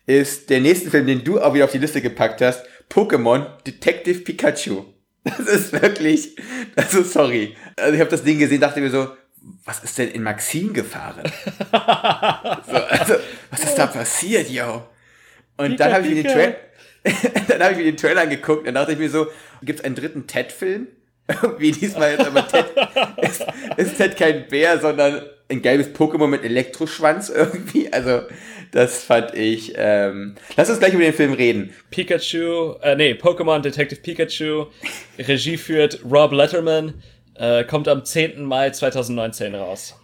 ist 0.07 0.51
der 0.51 0.61
nächste 0.61 0.91
Film, 0.91 1.07
den 1.07 1.25
du 1.25 1.41
auch 1.41 1.55
wieder 1.55 1.65
auf 1.65 1.73
die 1.73 1.79
Liste 1.79 2.01
gepackt 2.01 2.41
hast, 2.41 2.65
Pokémon 2.91 3.47
Detective 3.67 4.21
Pikachu. 4.21 4.85
Das 5.25 5.41
ist 5.41 5.73
wirklich, 5.75 6.37
also 6.75 7.03
sorry. 7.03 7.55
Also 7.77 7.93
ich 7.93 8.01
habe 8.01 8.09
das 8.09 8.23
Ding 8.23 8.39
gesehen, 8.39 8.61
dachte 8.61 8.81
mir 8.81 8.89
so, 8.89 9.09
was 9.65 9.85
ist 9.85 9.99
denn 9.99 10.11
in 10.11 10.23
Maxim 10.23 10.73
gefahren? 10.73 11.31
so, 12.67 12.77
also, 12.77 13.15
was 13.51 13.65
ist 13.65 13.75
da 13.75 13.89
passiert, 13.89 14.49
yo? 14.49 14.85
Und 15.59 15.73
Pika, 15.73 15.85
dann 15.85 15.93
habe 15.93 16.07
ich 16.07 16.15
mir 16.15 16.23
den 16.23 16.55
dann 17.49 17.63
habe 17.63 17.73
ich 17.73 17.79
mir 17.79 17.85
den 17.85 17.97
Trailer 17.97 18.23
angeguckt 18.23 18.67
und 18.67 18.75
dachte 18.75 18.93
ich 18.93 18.99
mir 18.99 19.11
so, 19.11 19.27
gibt 19.63 19.81
es 19.81 19.85
einen 19.85 19.97
dritten 19.97 20.27
Ted-Film? 20.27 20.87
Wie 21.59 21.73
diesmal 21.73 22.13
jetzt 22.13 22.27
aber 22.27 22.47
Ted, 22.47 22.67
ist, 23.23 23.45
ist 23.77 23.97
Ted 23.97 24.17
kein 24.17 24.49
Bär, 24.49 24.79
sondern 24.79 25.23
ein 25.49 25.63
gelbes 25.63 25.89
Pokémon 25.89 26.27
mit 26.27 26.45
Elektroschwanz 26.45 27.29
irgendwie. 27.29 27.93
Also, 27.93 28.23
das 28.73 29.03
fand 29.05 29.35
ich, 29.35 29.73
ähm, 29.77 30.37
lass 30.57 30.69
uns 30.71 30.79
gleich 30.79 30.95
über 30.95 31.03
den 31.03 31.15
Film 31.15 31.33
reden. 31.33 31.75
Pikachu, 31.91 32.75
äh, 32.83 32.97
nee, 32.97 33.13
Pokémon 33.13 33.61
Detective 33.61 34.01
Pikachu, 34.01 34.67
Regie 35.19 35.57
führt 35.57 36.01
Rob 36.11 36.33
Letterman, 36.33 36.95
äh, 37.35 37.65
kommt 37.65 37.89
am 37.89 38.05
10. 38.05 38.45
Mai 38.45 38.71
2019 38.71 39.55
raus. 39.55 39.99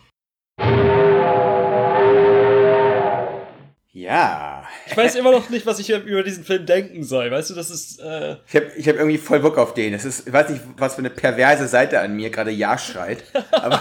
Ja. 3.96 4.64
Ich 4.86 4.96
weiß 4.96 5.14
immer 5.14 5.30
noch 5.30 5.50
nicht, 5.50 5.66
was 5.66 5.78
ich 5.78 5.88
über 5.88 6.24
diesen 6.24 6.42
Film 6.42 6.66
denken 6.66 7.04
soll. 7.04 7.30
Weißt 7.30 7.50
du, 7.50 7.54
das 7.54 7.70
ist, 7.70 8.00
äh, 8.00 8.36
Ich 8.48 8.56
habe 8.56 8.66
ich 8.76 8.88
hab 8.88 8.96
irgendwie 8.96 9.18
voll 9.18 9.38
Bock 9.38 9.56
auf 9.56 9.72
den. 9.72 9.94
Es 9.94 10.04
ist, 10.04 10.26
ich 10.26 10.32
weiß 10.32 10.48
nicht, 10.48 10.62
was 10.76 10.96
für 10.96 10.98
eine 10.98 11.10
perverse 11.10 11.68
Seite 11.68 12.00
an 12.00 12.16
mir 12.16 12.30
gerade 12.30 12.50
Ja 12.50 12.76
schreit. 12.76 13.22
Aber 13.52 13.80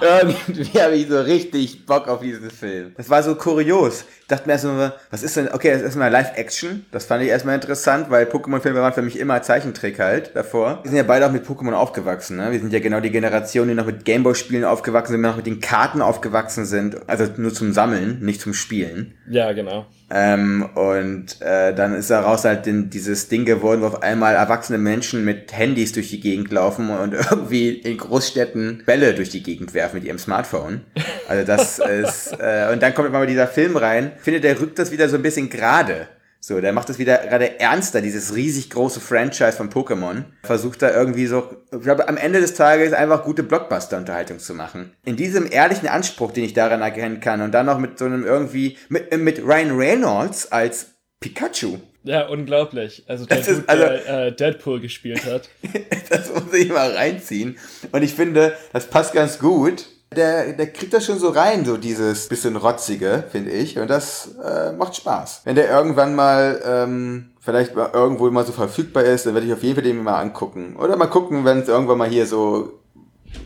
irgendwie 0.00 0.80
habe 0.80 0.96
ich 0.96 1.08
so 1.08 1.20
richtig 1.20 1.84
Bock 1.84 2.08
auf 2.08 2.20
diesen 2.20 2.50
Film. 2.50 2.94
Das 2.96 3.10
war 3.10 3.22
so 3.22 3.34
kurios. 3.34 4.06
Ich 4.22 4.28
dachte 4.28 4.46
mir 4.46 4.54
erstmal, 4.54 4.94
was 5.10 5.22
ist 5.22 5.36
denn, 5.36 5.52
okay, 5.52 5.68
das 5.68 5.80
ist 5.80 5.84
erstmal 5.84 6.10
Live-Action. 6.10 6.86
Das 6.90 7.04
fand 7.04 7.22
ich 7.22 7.28
erstmal 7.28 7.54
interessant, 7.54 8.08
weil 8.08 8.24
Pokémon-Filme 8.24 8.80
waren 8.80 8.94
für 8.94 9.02
mich 9.02 9.18
immer 9.18 9.42
Zeichentrick 9.42 9.98
halt 9.98 10.34
davor. 10.34 10.80
Wir 10.82 10.88
sind 10.88 10.96
ja 10.96 11.02
beide 11.02 11.26
auch 11.26 11.32
mit 11.32 11.46
Pokémon 11.46 11.74
aufgewachsen, 11.74 12.38
ne? 12.38 12.50
Wir 12.50 12.60
sind 12.60 12.72
ja 12.72 12.80
genau 12.80 13.00
die 13.00 13.10
Generation, 13.10 13.68
die 13.68 13.74
noch 13.74 13.86
mit 13.86 14.06
Gameboy-Spielen 14.06 14.64
aufgewachsen 14.64 15.12
sind, 15.12 15.22
die 15.22 15.28
noch 15.28 15.36
mit 15.36 15.46
den 15.46 15.60
Karten 15.60 16.00
aufgewachsen 16.00 16.64
sind. 16.64 16.96
Also 17.08 17.26
nur 17.36 17.52
zum 17.52 17.74
Sammeln, 17.74 18.20
nicht 18.20 18.40
zum 18.40 18.54
Spielen. 18.54 18.85
Ja, 19.28 19.52
genau. 19.52 19.86
Ähm, 20.08 20.68
und 20.74 21.40
äh, 21.40 21.74
dann 21.74 21.94
ist 21.94 22.10
daraus 22.10 22.44
halt 22.44 22.66
in 22.66 22.90
dieses 22.90 23.28
Ding 23.28 23.44
geworden, 23.44 23.82
wo 23.82 23.86
auf 23.86 24.02
einmal 24.02 24.34
erwachsene 24.34 24.78
Menschen 24.78 25.24
mit 25.24 25.52
Handys 25.56 25.92
durch 25.92 26.10
die 26.10 26.20
Gegend 26.20 26.52
laufen 26.52 26.90
und 26.90 27.12
irgendwie 27.30 27.70
in 27.70 27.98
Großstädten 27.98 28.84
Bälle 28.86 29.14
durch 29.14 29.30
die 29.30 29.42
Gegend 29.42 29.74
werfen 29.74 29.96
mit 29.96 30.04
ihrem 30.04 30.18
Smartphone. 30.18 30.82
Also 31.28 31.44
das 31.44 31.78
ist, 31.80 32.32
äh, 32.38 32.68
und 32.72 32.82
dann 32.82 32.94
kommt 32.94 33.08
immer 33.08 33.18
mal 33.18 33.26
dieser 33.26 33.48
Film 33.48 33.76
rein. 33.76 34.12
Ich 34.16 34.22
finde, 34.22 34.40
der 34.40 34.60
rückt 34.60 34.78
das 34.78 34.92
wieder 34.92 35.08
so 35.08 35.16
ein 35.16 35.22
bisschen 35.22 35.50
gerade. 35.50 36.08
So, 36.48 36.60
der 36.60 36.72
macht 36.72 36.88
das 36.88 37.00
wieder 37.00 37.18
gerade 37.26 37.58
ernster, 37.58 38.00
dieses 38.00 38.36
riesig 38.36 38.70
große 38.70 39.00
Franchise 39.00 39.54
von 39.56 39.68
Pokémon. 39.68 40.26
Versucht 40.44 40.80
da 40.80 40.94
irgendwie 40.94 41.26
so, 41.26 41.56
ich 41.72 41.80
glaube, 41.82 42.08
am 42.08 42.16
Ende 42.16 42.38
des 42.40 42.54
Tages 42.54 42.92
einfach 42.92 43.24
gute 43.24 43.42
Blockbuster-Unterhaltung 43.42 44.38
zu 44.38 44.54
machen. 44.54 44.92
In 45.04 45.16
diesem 45.16 45.50
ehrlichen 45.50 45.88
Anspruch, 45.88 46.30
den 46.30 46.44
ich 46.44 46.54
daran 46.54 46.82
erkennen 46.82 47.18
kann, 47.18 47.40
und 47.40 47.50
dann 47.50 47.66
noch 47.66 47.80
mit 47.80 47.98
so 47.98 48.04
einem 48.04 48.24
irgendwie, 48.24 48.78
mit, 48.88 49.10
mit 49.18 49.40
Ryan 49.44 49.76
Reynolds 49.76 50.52
als 50.52 50.92
Pikachu. 51.18 51.78
Ja, 52.04 52.28
unglaublich. 52.28 53.02
Also 53.08 53.26
der 53.26 53.38
Das 53.38 53.48
ist- 53.48 53.62
Dude, 53.62 53.68
also- 53.68 53.84
der 53.84 54.26
äh, 54.26 54.32
Deadpool 54.36 54.80
gespielt 54.80 55.24
hat. 55.24 55.48
Das 56.10 56.32
muss 56.32 56.54
ich 56.54 56.68
mal 56.68 56.92
reinziehen. 56.92 57.58
Und 57.90 58.04
ich 58.04 58.14
finde, 58.14 58.56
das 58.72 58.86
passt 58.86 59.12
ganz 59.14 59.40
gut. 59.40 59.86
Der, 60.14 60.52
der 60.52 60.72
kriegt 60.72 60.92
das 60.94 61.04
schon 61.04 61.18
so 61.18 61.30
rein, 61.30 61.64
so 61.64 61.76
dieses 61.76 62.28
bisschen 62.28 62.56
rotzige, 62.56 63.24
finde 63.30 63.50
ich. 63.50 63.78
Und 63.78 63.88
das 63.88 64.36
äh, 64.42 64.72
macht 64.72 64.94
Spaß. 64.94 65.42
Wenn 65.44 65.56
der 65.56 65.68
irgendwann 65.68 66.14
mal 66.14 66.60
ähm, 66.64 67.30
vielleicht 67.40 67.74
mal 67.74 67.90
irgendwo 67.92 68.30
mal 68.30 68.46
so 68.46 68.52
verfügbar 68.52 69.04
ist, 69.04 69.26
dann 69.26 69.34
werde 69.34 69.46
ich 69.46 69.52
auf 69.52 69.62
jeden 69.62 69.74
Fall 69.74 69.84
den 69.84 70.02
mal 70.02 70.20
angucken. 70.20 70.76
Oder 70.76 70.96
mal 70.96 71.06
gucken, 71.06 71.44
wenn 71.44 71.60
es 71.60 71.68
irgendwann 71.68 71.98
mal 71.98 72.08
hier 72.08 72.26
so, 72.26 72.72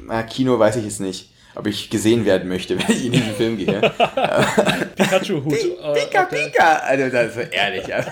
na, 0.07 0.23
Kino 0.23 0.59
weiß 0.59 0.77
ich 0.77 0.85
jetzt 0.85 1.01
nicht, 1.01 1.35
ob 1.55 1.67
ich 1.67 1.91
gesehen 1.91 2.25
werden 2.25 2.49
möchte, 2.49 2.79
wenn 2.89 2.95
ich 2.95 3.07
in 3.07 3.13
diesen 3.13 3.35
Film 3.35 3.57
gehe. 3.57 3.81
Pikachu-Hut. 5.03 5.53
Pi- 5.53 5.77
äh, 5.83 5.93
Pika, 5.95 6.25
der- 6.25 6.37
Pika! 6.39 6.75
Also, 6.79 7.09
das 7.11 7.27
ist 7.29 7.35
so 7.35 7.41
ehrlich. 7.41 7.85
Also. 7.95 8.11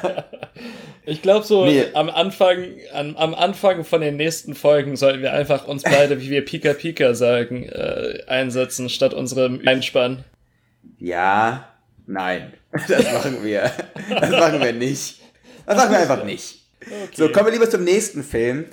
Ich 1.06 1.22
glaube 1.22 1.46
so 1.46 1.64
Nee. 1.64 1.84
am 1.94 2.10
Anfang, 2.10 2.64
am, 2.92 3.16
am 3.16 3.34
Anfang 3.34 3.82
von 3.84 4.02
den 4.02 4.16
nächsten 4.16 4.54
Folgen 4.54 4.94
sollten 4.96 5.22
wir 5.22 5.32
einfach 5.32 5.66
uns 5.66 5.82
beide, 5.82 6.20
wie 6.20 6.28
wir 6.28 6.44
Pika 6.44 6.74
Pika 6.74 7.14
sagen, 7.14 7.62
äh, 7.64 8.18
einsetzen 8.26 8.90
statt 8.90 9.14
unserem 9.14 9.62
Einspann. 9.64 10.24
Ja, 10.98 11.68
nein. 12.06 12.52
Das 12.88 13.10
machen 13.12 13.42
wir. 13.42 13.70
Das 14.10 14.30
machen 14.30 14.60
wir 14.60 14.72
nicht. 14.74 15.20
Das 15.66 15.76
machen 15.76 15.90
wir 15.92 15.98
einfach 16.00 16.24
nicht. 16.24 16.58
So, 17.14 17.30
kommen 17.30 17.46
wir 17.46 17.52
lieber 17.52 17.70
zum 17.70 17.84
nächsten 17.84 18.22
Film. 18.22 18.66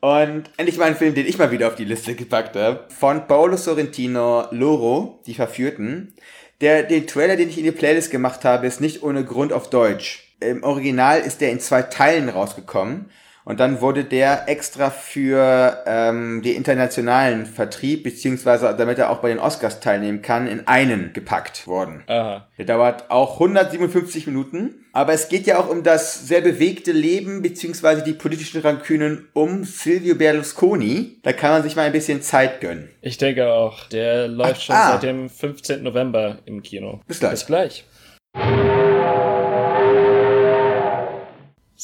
Und 0.00 0.44
endlich 0.56 0.78
mal 0.78 0.86
ein 0.86 0.96
Film, 0.96 1.14
den 1.14 1.26
ich 1.26 1.36
mal 1.38 1.50
wieder 1.50 1.68
auf 1.68 1.74
die 1.76 1.84
Liste 1.84 2.14
gepackt 2.14 2.56
habe. 2.56 2.84
Von 2.88 3.26
Paolo 3.28 3.56
Sorrentino 3.58 4.46
Loro, 4.50 5.20
Die 5.26 5.34
Verführten. 5.34 6.14
Der, 6.62 6.84
den 6.84 7.08
Trailer, 7.08 7.34
den 7.36 7.48
ich 7.48 7.58
in 7.58 7.64
die 7.64 7.72
Playlist 7.72 8.12
gemacht 8.12 8.44
habe, 8.44 8.68
ist 8.68 8.80
nicht 8.80 9.02
ohne 9.02 9.24
Grund 9.24 9.52
auf 9.52 9.68
Deutsch. 9.68 10.32
Im 10.38 10.62
Original 10.62 11.20
ist 11.20 11.40
der 11.40 11.50
in 11.50 11.58
zwei 11.58 11.82
Teilen 11.82 12.28
rausgekommen. 12.28 13.10
Und 13.44 13.60
dann 13.60 13.80
wurde 13.80 14.04
der 14.04 14.48
extra 14.48 14.90
für 14.90 15.82
ähm, 15.86 16.42
die 16.42 16.52
internationalen 16.52 17.46
Vertrieb, 17.46 18.04
beziehungsweise 18.04 18.74
damit 18.76 18.98
er 18.98 19.10
auch 19.10 19.18
bei 19.18 19.28
den 19.28 19.38
Oscars 19.38 19.80
teilnehmen 19.80 20.22
kann, 20.22 20.46
in 20.46 20.66
einen 20.66 21.12
gepackt 21.12 21.66
worden. 21.66 22.04
Aha. 22.06 22.46
Der 22.58 22.64
dauert 22.64 23.10
auch 23.10 23.34
157 23.34 24.26
Minuten. 24.26 24.74
Aber 24.94 25.14
es 25.14 25.28
geht 25.28 25.46
ja 25.46 25.58
auch 25.58 25.70
um 25.70 25.82
das 25.82 26.28
sehr 26.28 26.42
bewegte 26.42 26.92
Leben 26.92 27.40
beziehungsweise 27.40 28.02
die 28.02 28.12
politischen 28.12 28.60
Rankünen 28.60 29.26
um 29.32 29.64
Silvio 29.64 30.14
Berlusconi. 30.14 31.18
Da 31.22 31.32
kann 31.32 31.52
man 31.52 31.62
sich 31.62 31.76
mal 31.76 31.86
ein 31.86 31.92
bisschen 31.92 32.20
Zeit 32.20 32.60
gönnen. 32.60 32.90
Ich 33.00 33.16
denke 33.16 33.50
auch. 33.50 33.88
Der 33.88 34.28
läuft 34.28 34.56
Ach, 34.56 34.60
schon 34.60 34.76
ah. 34.76 34.92
seit 34.92 35.02
dem 35.04 35.30
15. 35.30 35.82
November 35.82 36.38
im 36.44 36.62
Kino. 36.62 37.00
Bis 37.06 37.20
gleich. 37.20 37.32
Bis 37.32 37.46
gleich. 37.46 37.84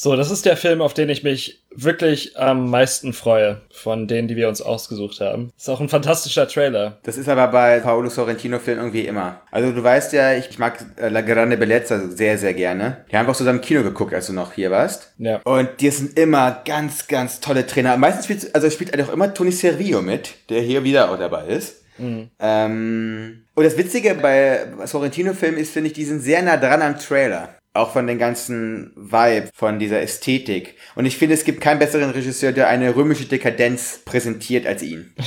So, 0.01 0.15
das 0.15 0.31
ist 0.31 0.45
der 0.45 0.55
Film, 0.55 0.81
auf 0.81 0.93
den 0.93 1.09
ich 1.09 1.23
mich 1.23 1.61
wirklich 1.75 2.37
am 2.39 2.69
meisten 2.69 3.11
freue, 3.11 3.59
von 3.69 4.07
denen, 4.07 4.29
die 4.29 4.37
wir 4.37 4.47
uns 4.47 4.61
ausgesucht 4.61 5.19
haben. 5.19 5.51
Ist 5.57 5.69
auch 5.69 5.81
ein 5.81 5.89
fantastischer 5.89 6.47
Trailer. 6.47 6.99
Das 7.03 7.17
ist 7.17 7.27
aber 7.27 7.49
bei 7.49 7.81
Paolo 7.81 8.07
Sorrentino-Filmen 8.07 8.79
irgendwie 8.81 9.05
immer. 9.05 9.41
Also 9.51 9.73
du 9.73 9.83
weißt 9.83 10.13
ja, 10.13 10.35
ich 10.35 10.57
mag 10.57 10.85
äh, 10.95 11.09
La 11.09 11.19
Grande 11.19 11.57
Bellezza 11.57 11.99
sehr, 12.07 12.37
sehr 12.37 12.53
gerne. 12.53 13.03
Wir 13.09 13.19
haben 13.19 13.27
auch 13.27 13.35
zusammen 13.35 13.59
im 13.59 13.65
Kino 13.65 13.83
geguckt, 13.83 14.13
als 14.13 14.27
du 14.27 14.31
noch 14.31 14.53
hier 14.53 14.71
warst. 14.71 15.11
Ja. 15.17 15.41
Und 15.43 15.67
die 15.81 15.89
sind 15.89 16.17
immer 16.17 16.61
ganz, 16.63 17.09
ganz 17.09 17.41
tolle 17.41 17.67
Trainer. 17.67 17.97
Meistens 17.97 18.23
spielt, 18.23 18.55
also 18.55 18.69
spielt 18.69 18.97
auch 18.97 19.11
immer 19.11 19.33
Tony 19.33 19.51
Servio 19.51 20.01
mit, 20.01 20.29
der 20.49 20.61
hier 20.61 20.85
wieder 20.85 21.11
auch 21.11 21.19
dabei 21.19 21.47
ist. 21.47 21.75
Ähm, 22.39 23.43
und 23.53 23.63
das 23.65 23.77
Witzige 23.77 24.15
bei 24.15 24.65
Sorrentino-Filmen 24.85 25.59
ist, 25.59 25.73
finde 25.73 25.87
ich, 25.87 25.93
die 25.93 26.05
sind 26.05 26.21
sehr 26.21 26.41
nah 26.41 26.55
dran 26.55 26.81
am 26.81 26.97
Trailer. 26.97 27.58
Auch 27.73 27.93
von 27.93 28.07
den 28.07 28.17
ganzen 28.17 28.93
Vibe, 28.95 29.49
von 29.53 29.77
dieser 29.77 30.01
Ästhetik. 30.01 30.75
Und 30.95 31.05
ich 31.05 31.17
finde, 31.17 31.35
es 31.35 31.43
gibt 31.43 31.61
keinen 31.61 31.77
besseren 31.77 32.09
Regisseur, 32.09 32.51
der 32.51 32.67
eine 32.67 32.95
römische 32.95 33.25
Dekadenz 33.25 34.01
präsentiert 34.05 34.65
als 34.65 34.83
ihn. 34.83 35.13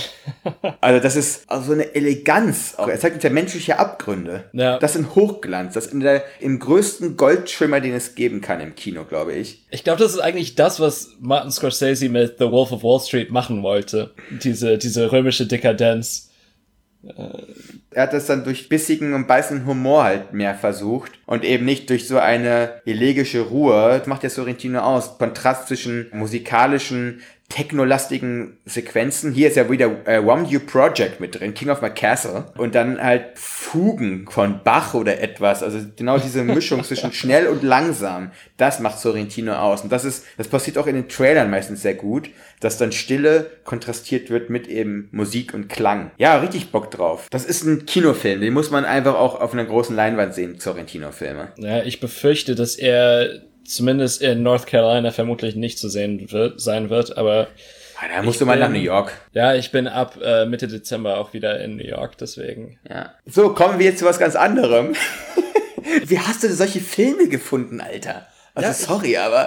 Also 0.81 1.01
das 1.01 1.15
ist 1.15 1.49
also 1.49 1.67
so 1.67 1.73
eine 1.73 1.95
Eleganz. 1.95 2.75
Auch. 2.77 2.89
Er 2.89 2.99
zeigt 2.99 3.15
uns 3.15 3.25
ja 3.25 3.31
menschliche 3.31 3.79
Abgründe. 3.79 4.51
Ja. 4.53 4.79
Das 4.79 4.97
in 4.97 5.15
Hochglanz. 5.15 5.75
Das 5.75 5.87
in 5.87 6.01
der, 6.01 6.25
im 6.41 6.59
größten 6.59 7.17
Goldschimmer, 7.17 7.81
den 7.81 7.95
es 7.95 8.17
geben 8.17 8.41
kann 8.41 8.61
im 8.61 8.75
Kino, 8.75 9.05
glaube 9.05 9.33
ich. 9.35 9.65
Ich 9.71 9.85
glaube, 9.85 10.03
das 10.03 10.13
ist 10.13 10.21
eigentlich 10.21 10.57
das, 10.57 10.81
was 10.81 11.11
Martin 11.21 11.53
Scorsese 11.53 12.09
mit 12.09 12.39
The 12.39 12.51
Wolf 12.51 12.73
of 12.73 12.83
Wall 12.83 12.99
Street 12.99 13.31
machen 13.31 13.63
wollte. 13.63 14.13
Diese, 14.31 14.79
diese 14.79 15.13
römische 15.13 15.47
Dekadenz. 15.47 16.32
Er 17.91 18.05
hat 18.05 18.13
das 18.13 18.27
dann 18.27 18.45
durch 18.45 18.69
bissigen 18.69 19.13
und 19.15 19.27
beißenden 19.27 19.67
Humor 19.67 20.05
halt 20.05 20.33
mehr 20.33 20.55
versucht 20.55 21.11
und 21.27 21.45
eben 21.45 21.65
nicht 21.65 21.91
durch 21.91 22.07
so 22.07 22.19
eine 22.19 22.81
elegische 22.87 23.41
Ruhe. 23.41 23.99
Das 23.99 24.07
macht 24.07 24.23
der 24.23 24.31
Sorrentino 24.31 24.79
aus. 24.79 25.19
Kontrast 25.19 25.67
zwischen 25.67 26.09
musikalischen, 26.13 27.21
technolastigen 27.53 28.57
Sequenzen. 28.65 29.33
Hier 29.33 29.49
ist 29.49 29.57
ja 29.57 29.71
wieder 29.71 29.91
äh, 30.07 30.21
One 30.21 30.47
You 30.49 30.59
Project 30.61 31.21
mit 31.21 31.39
drin, 31.39 31.53
King 31.53 31.69
of 31.69 31.83
My 31.83 31.91
Castle. 31.91 32.47
Und 32.57 32.75
dann 32.75 32.99
halt 32.99 33.39
Fugen 33.39 34.27
von 34.31 34.61
Bach 34.65 34.95
oder 34.95 35.21
etwas. 35.21 35.63
Also 35.63 35.79
genau 35.95 36.19
diese 36.19 36.45
Mischung 36.45 36.83
zwischen 36.83 37.13
schnell 37.13 37.47
und 37.49 37.63
langsam. 37.63 38.31
Das 38.57 38.81
macht 38.81 38.99
Sorrentino 38.99 39.53
aus. 39.53 39.83
Und 39.83 39.93
das 39.93 40.07
ist, 40.07 40.25
das 40.39 40.49
passiert 40.49 40.79
auch 40.79 40.87
in 40.87 40.95
den 40.95 41.11
Trailern 41.11 41.51
meistens 41.51 41.83
sehr 41.83 41.95
gut, 41.95 42.31
dass 42.61 42.79
dann 42.79 42.91
Stille 42.91 43.51
kontrastiert 43.65 44.31
wird 44.31 44.49
mit 44.49 44.67
eben 44.67 45.11
Musik 45.13 45.53
und 45.53 45.69
Klang. 45.69 46.11
Ja, 46.17 46.39
richtig 46.39 46.71
Bock 46.73 46.91
drauf. 46.91 47.27
Das 47.31 47.45
ist 47.45 47.65
ein 47.65 47.85
Kinofilm, 47.85 48.41
den 48.41 48.55
muss 48.55 48.71
man 48.71 48.87
einfach 48.87 49.15
auch 49.15 49.39
auf 49.39 49.53
einer 49.53 49.67
großen 49.67 49.95
Leinwand 49.95 50.33
sehen, 50.33 50.59
Sorrentino-Filme. 50.59 51.53
Ja, 51.59 51.83
ich 51.83 52.01
befürchte, 52.01 52.55
dass 52.55 52.77
er 52.77 53.43
zumindest 53.65 54.23
in 54.23 54.43
North 54.43 54.67
Carolina 54.67 55.11
vermutlich 55.11 55.55
nicht 55.57 55.79
zu 55.79 55.89
sehen 55.89 56.31
wird, 56.33 56.61
sein 56.61 56.91
wird, 56.91 57.17
aber 57.17 57.49
Ah, 58.01 58.07
Da 58.17 58.23
musst 58.23 58.41
du 58.41 58.47
mal 58.47 58.59
nach 58.59 58.69
New 58.69 58.81
York. 58.81 59.13
ja, 59.33 59.55
ich 59.55 59.71
bin 59.71 59.87
ab 59.87 60.19
äh, 60.21 60.45
Mitte 60.45 60.67
Dezember 60.67 61.19
auch 61.19 61.33
wieder 61.35 61.61
in 61.63 61.77
New 61.77 61.85
York, 61.87 62.19
deswegen. 62.19 62.79
Ja. 62.91 63.15
So, 63.27 63.55
kommen 63.55 63.79
wir 63.79 63.87
jetzt 63.87 64.01
zu 64.01 64.05
was 64.05 64.19
ganz 64.19 64.35
anderem. 64.35 64.95
Wie 66.07 66.19
hast 66.19 66.43
du 66.43 66.49
denn 66.49 66.57
solche 66.57 66.81
Filme 66.81 67.29
gefunden, 67.29 67.81
Alter? 67.81 68.27
Also 68.55 68.69
Ja, 68.69 68.75
sorry, 68.75 69.17
aber 69.17 69.47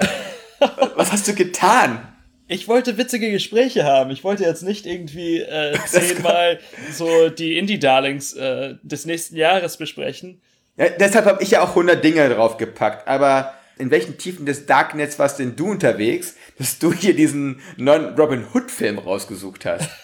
was 0.95 1.11
hast 1.11 1.27
du 1.27 1.33
getan? 1.33 2.07
Ich 2.47 2.67
wollte 2.67 2.97
witzige 2.97 3.31
Gespräche 3.31 3.83
haben. 3.83 4.11
Ich 4.11 4.23
wollte 4.23 4.43
jetzt 4.43 4.63
nicht 4.63 4.85
irgendwie 4.85 5.41
äh, 5.41 5.77
zehnmal 5.87 6.59
so 6.93 7.29
die 7.29 7.57
Indie-Darlings 7.57 8.33
äh, 8.33 8.75
des 8.83 9.05
nächsten 9.05 9.35
Jahres 9.35 9.77
besprechen. 9.77 10.39
Ja, 10.77 10.89
deshalb 10.99 11.25
habe 11.25 11.41
ich 11.43 11.51
ja 11.51 11.61
auch 11.61 11.69
100 11.69 12.01
Dinge 12.03 12.29
draufgepackt, 12.29 13.07
aber 13.07 13.53
in 13.77 13.91
welchen 13.91 14.17
Tiefen 14.17 14.45
des 14.45 14.65
Darknets 14.65 15.19
warst 15.19 15.39
denn 15.39 15.55
du 15.55 15.71
unterwegs, 15.71 16.35
dass 16.57 16.79
du 16.79 16.93
hier 16.93 17.15
diesen 17.15 17.61
Non-Robin 17.77 18.45
Hood-Film 18.53 18.99
rausgesucht 18.99 19.65
hast? 19.65 19.89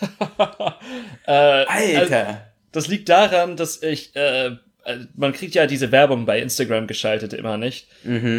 Äh, 1.28 1.66
Alter! 1.66 2.28
Also, 2.28 2.40
das 2.72 2.88
liegt 2.88 3.10
daran, 3.10 3.56
dass 3.56 3.84
ich, 3.84 4.16
äh, 4.16 4.48
äh, 4.48 4.58
man 5.16 5.32
kriegt 5.34 5.54
ja 5.54 5.68
diese 5.68 5.92
Werbung 5.92 6.26
bei 6.26 6.40
Instagram 6.42 6.88
geschaltet 6.88 7.34
immer 7.34 7.58
nicht. 7.58 7.88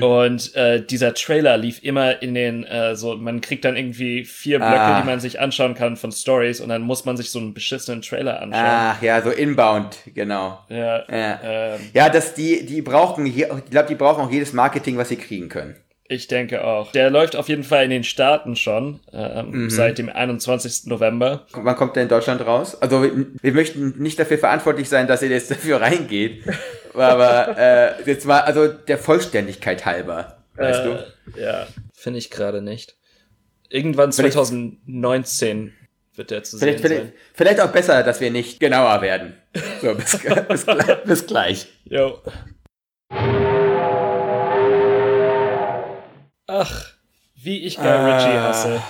Und 0.03 0.55
äh, 0.57 0.85
dieser 0.85 1.15
Trailer 1.15 1.57
lief 1.57 1.83
immer 1.85 2.21
in 2.21 2.35
den, 2.35 2.65
äh, 2.65 2.97
so, 2.97 3.17
man 3.17 3.41
kriegt 3.41 3.65
dann 3.65 3.77
irgendwie 3.77 4.25
vier 4.25 4.59
Blöcke, 4.59 4.75
Ah. 4.81 5.01
die 5.01 5.07
man 5.07 5.21
sich 5.21 5.39
anschauen 5.41 5.75
kann 5.75 5.97
von 5.97 6.11
Stories 6.11 6.61
und 6.61 6.69
dann 6.69 6.83
muss 6.83 7.05
man 7.05 7.17
sich 7.17 7.31
so 7.31 7.39
einen 7.39 7.55
beschissenen 7.55 8.03
Trailer 8.03 8.43
anschauen. 8.43 8.65
Ach 8.67 9.01
ja, 9.03 9.23
so 9.23 9.31
Inbound, 9.31 9.99
genau. 10.15 10.59
Ja, 10.69 11.05
Ja. 11.09 11.41
Ähm, 11.45 11.81
Ja, 11.95 12.09
dass 12.09 12.35
die, 12.35 12.67
die 12.67 12.83
brauchen, 12.83 13.25
ich 13.27 13.37
glaube, 13.71 13.89
die 13.89 13.95
brauchen 13.95 14.25
auch 14.25 14.31
jedes 14.31 14.53
Marketing, 14.53 14.97
was 14.97 15.11
sie 15.11 15.17
kriegen 15.17 15.49
können. 15.49 15.77
Ich 16.13 16.29
denke 16.29 16.65
auch. 16.65 16.93
Der 16.93 17.11
läuft 17.11 17.37
auf 17.37 17.49
jeden 17.49 17.65
Fall 17.65 17.85
in 17.85 17.91
den 17.91 18.05
Staaten 18.05 18.55
schon, 18.57 19.01
ähm, 19.13 19.51
Mhm. 19.65 19.71
seit 19.71 19.99
dem 19.99 20.09
21. 20.09 20.87
November. 20.91 21.47
Wann 21.53 21.77
kommt 21.77 21.97
der 21.97 22.05
in 22.05 22.09
Deutschland 22.09 22.41
raus? 22.47 22.81
Also 22.81 23.03
wir, 23.03 23.27
wir 23.41 23.53
möchten 23.53 24.01
nicht 24.03 24.19
dafür 24.19 24.39
verantwortlich 24.39 24.89
sein, 24.89 25.07
dass 25.07 25.23
ihr 25.23 25.29
jetzt 25.31 25.51
dafür 25.51 25.81
reingeht. 25.81 26.45
Aber 26.95 27.57
äh, 27.59 28.03
jetzt 28.05 28.27
mal, 28.27 28.41
also 28.41 28.69
der 28.69 28.99
Vollständigkeit 28.99 29.85
halber, 29.87 30.39
weißt 30.57 30.85
du? 30.85 30.91
Äh, 30.91 31.43
Ja, 31.43 31.67
finde 31.95 32.19
ich 32.19 32.31
gerade 32.31 32.61
nicht. 32.63 32.97
Irgendwann 33.71 34.13
Vielleicht- 34.13 34.35
2019 34.35 35.73
wird 36.15 36.31
der 36.31 36.43
zu 36.43 36.59
Vielleicht, 36.59 36.81
sehen 36.81 36.87
vielleicht, 36.89 37.03
sein. 37.05 37.13
vielleicht 37.33 37.61
auch 37.61 37.73
besser, 37.73 38.03
dass 38.03 38.21
wir 38.21 38.31
nicht 38.31 38.61
genauer 38.61 39.01
werden. 39.01 39.35
So, 39.81 39.95
bis, 39.95 40.19
bis, 40.49 40.67
gleich- 40.67 41.03
bis 41.05 41.27
gleich. 41.27 41.67
Jo. 41.85 42.19
Ach, 46.55 46.87
wie 47.37 47.61
ich 47.65 47.77
Guy 47.77 47.87
Ritchie 47.87 48.27
Ah. 48.37 48.43
hasse. 48.49 48.83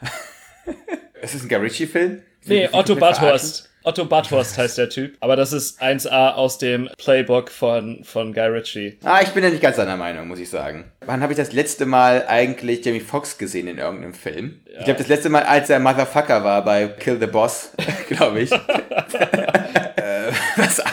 Ist 1.22 1.34
das 1.34 1.42
ein 1.42 1.48
Guy 1.48 1.58
Ritchie-Film? 1.58 2.22
Nee, 2.46 2.68
Otto 2.72 2.94
Bathurst. 2.96 3.68
Otto 3.82 4.04
Bathurst 4.04 4.56
heißt 4.58 4.78
der 4.78 4.88
Typ. 4.88 5.16
Aber 5.20 5.36
das 5.36 5.52
ist 5.52 5.80
1A 5.80 6.32
aus 6.32 6.58
dem 6.58 6.88
Playbook 6.98 7.50
von, 7.50 8.02
von 8.02 8.32
Guy 8.32 8.46
Ritchie. 8.46 8.98
Ah, 9.04 9.20
ich 9.22 9.28
bin 9.30 9.44
ja 9.44 9.50
nicht 9.50 9.62
ganz 9.62 9.76
deiner 9.76 9.96
Meinung, 9.96 10.26
muss 10.26 10.38
ich 10.40 10.48
sagen. 10.50 10.90
Wann 11.04 11.22
habe 11.22 11.32
ich 11.32 11.36
das 11.36 11.52
letzte 11.52 11.86
Mal 11.86 12.24
eigentlich 12.26 12.84
Jamie 12.84 13.00
Foxx 13.00 13.38
gesehen 13.38 13.68
in 13.68 13.78
irgendeinem 13.78 14.14
Film? 14.14 14.60
Ich 14.78 14.84
glaube, 14.84 14.98
das 14.98 15.08
letzte 15.08 15.28
Mal, 15.28 15.42
als 15.44 15.70
er 15.70 15.78
Motherfucker 15.80 16.42
war 16.42 16.64
bei 16.64 16.88
Kill 16.88 17.18
the 17.20 17.26
Boss, 17.26 17.72
glaube 18.08 18.40
ich. 18.40 18.50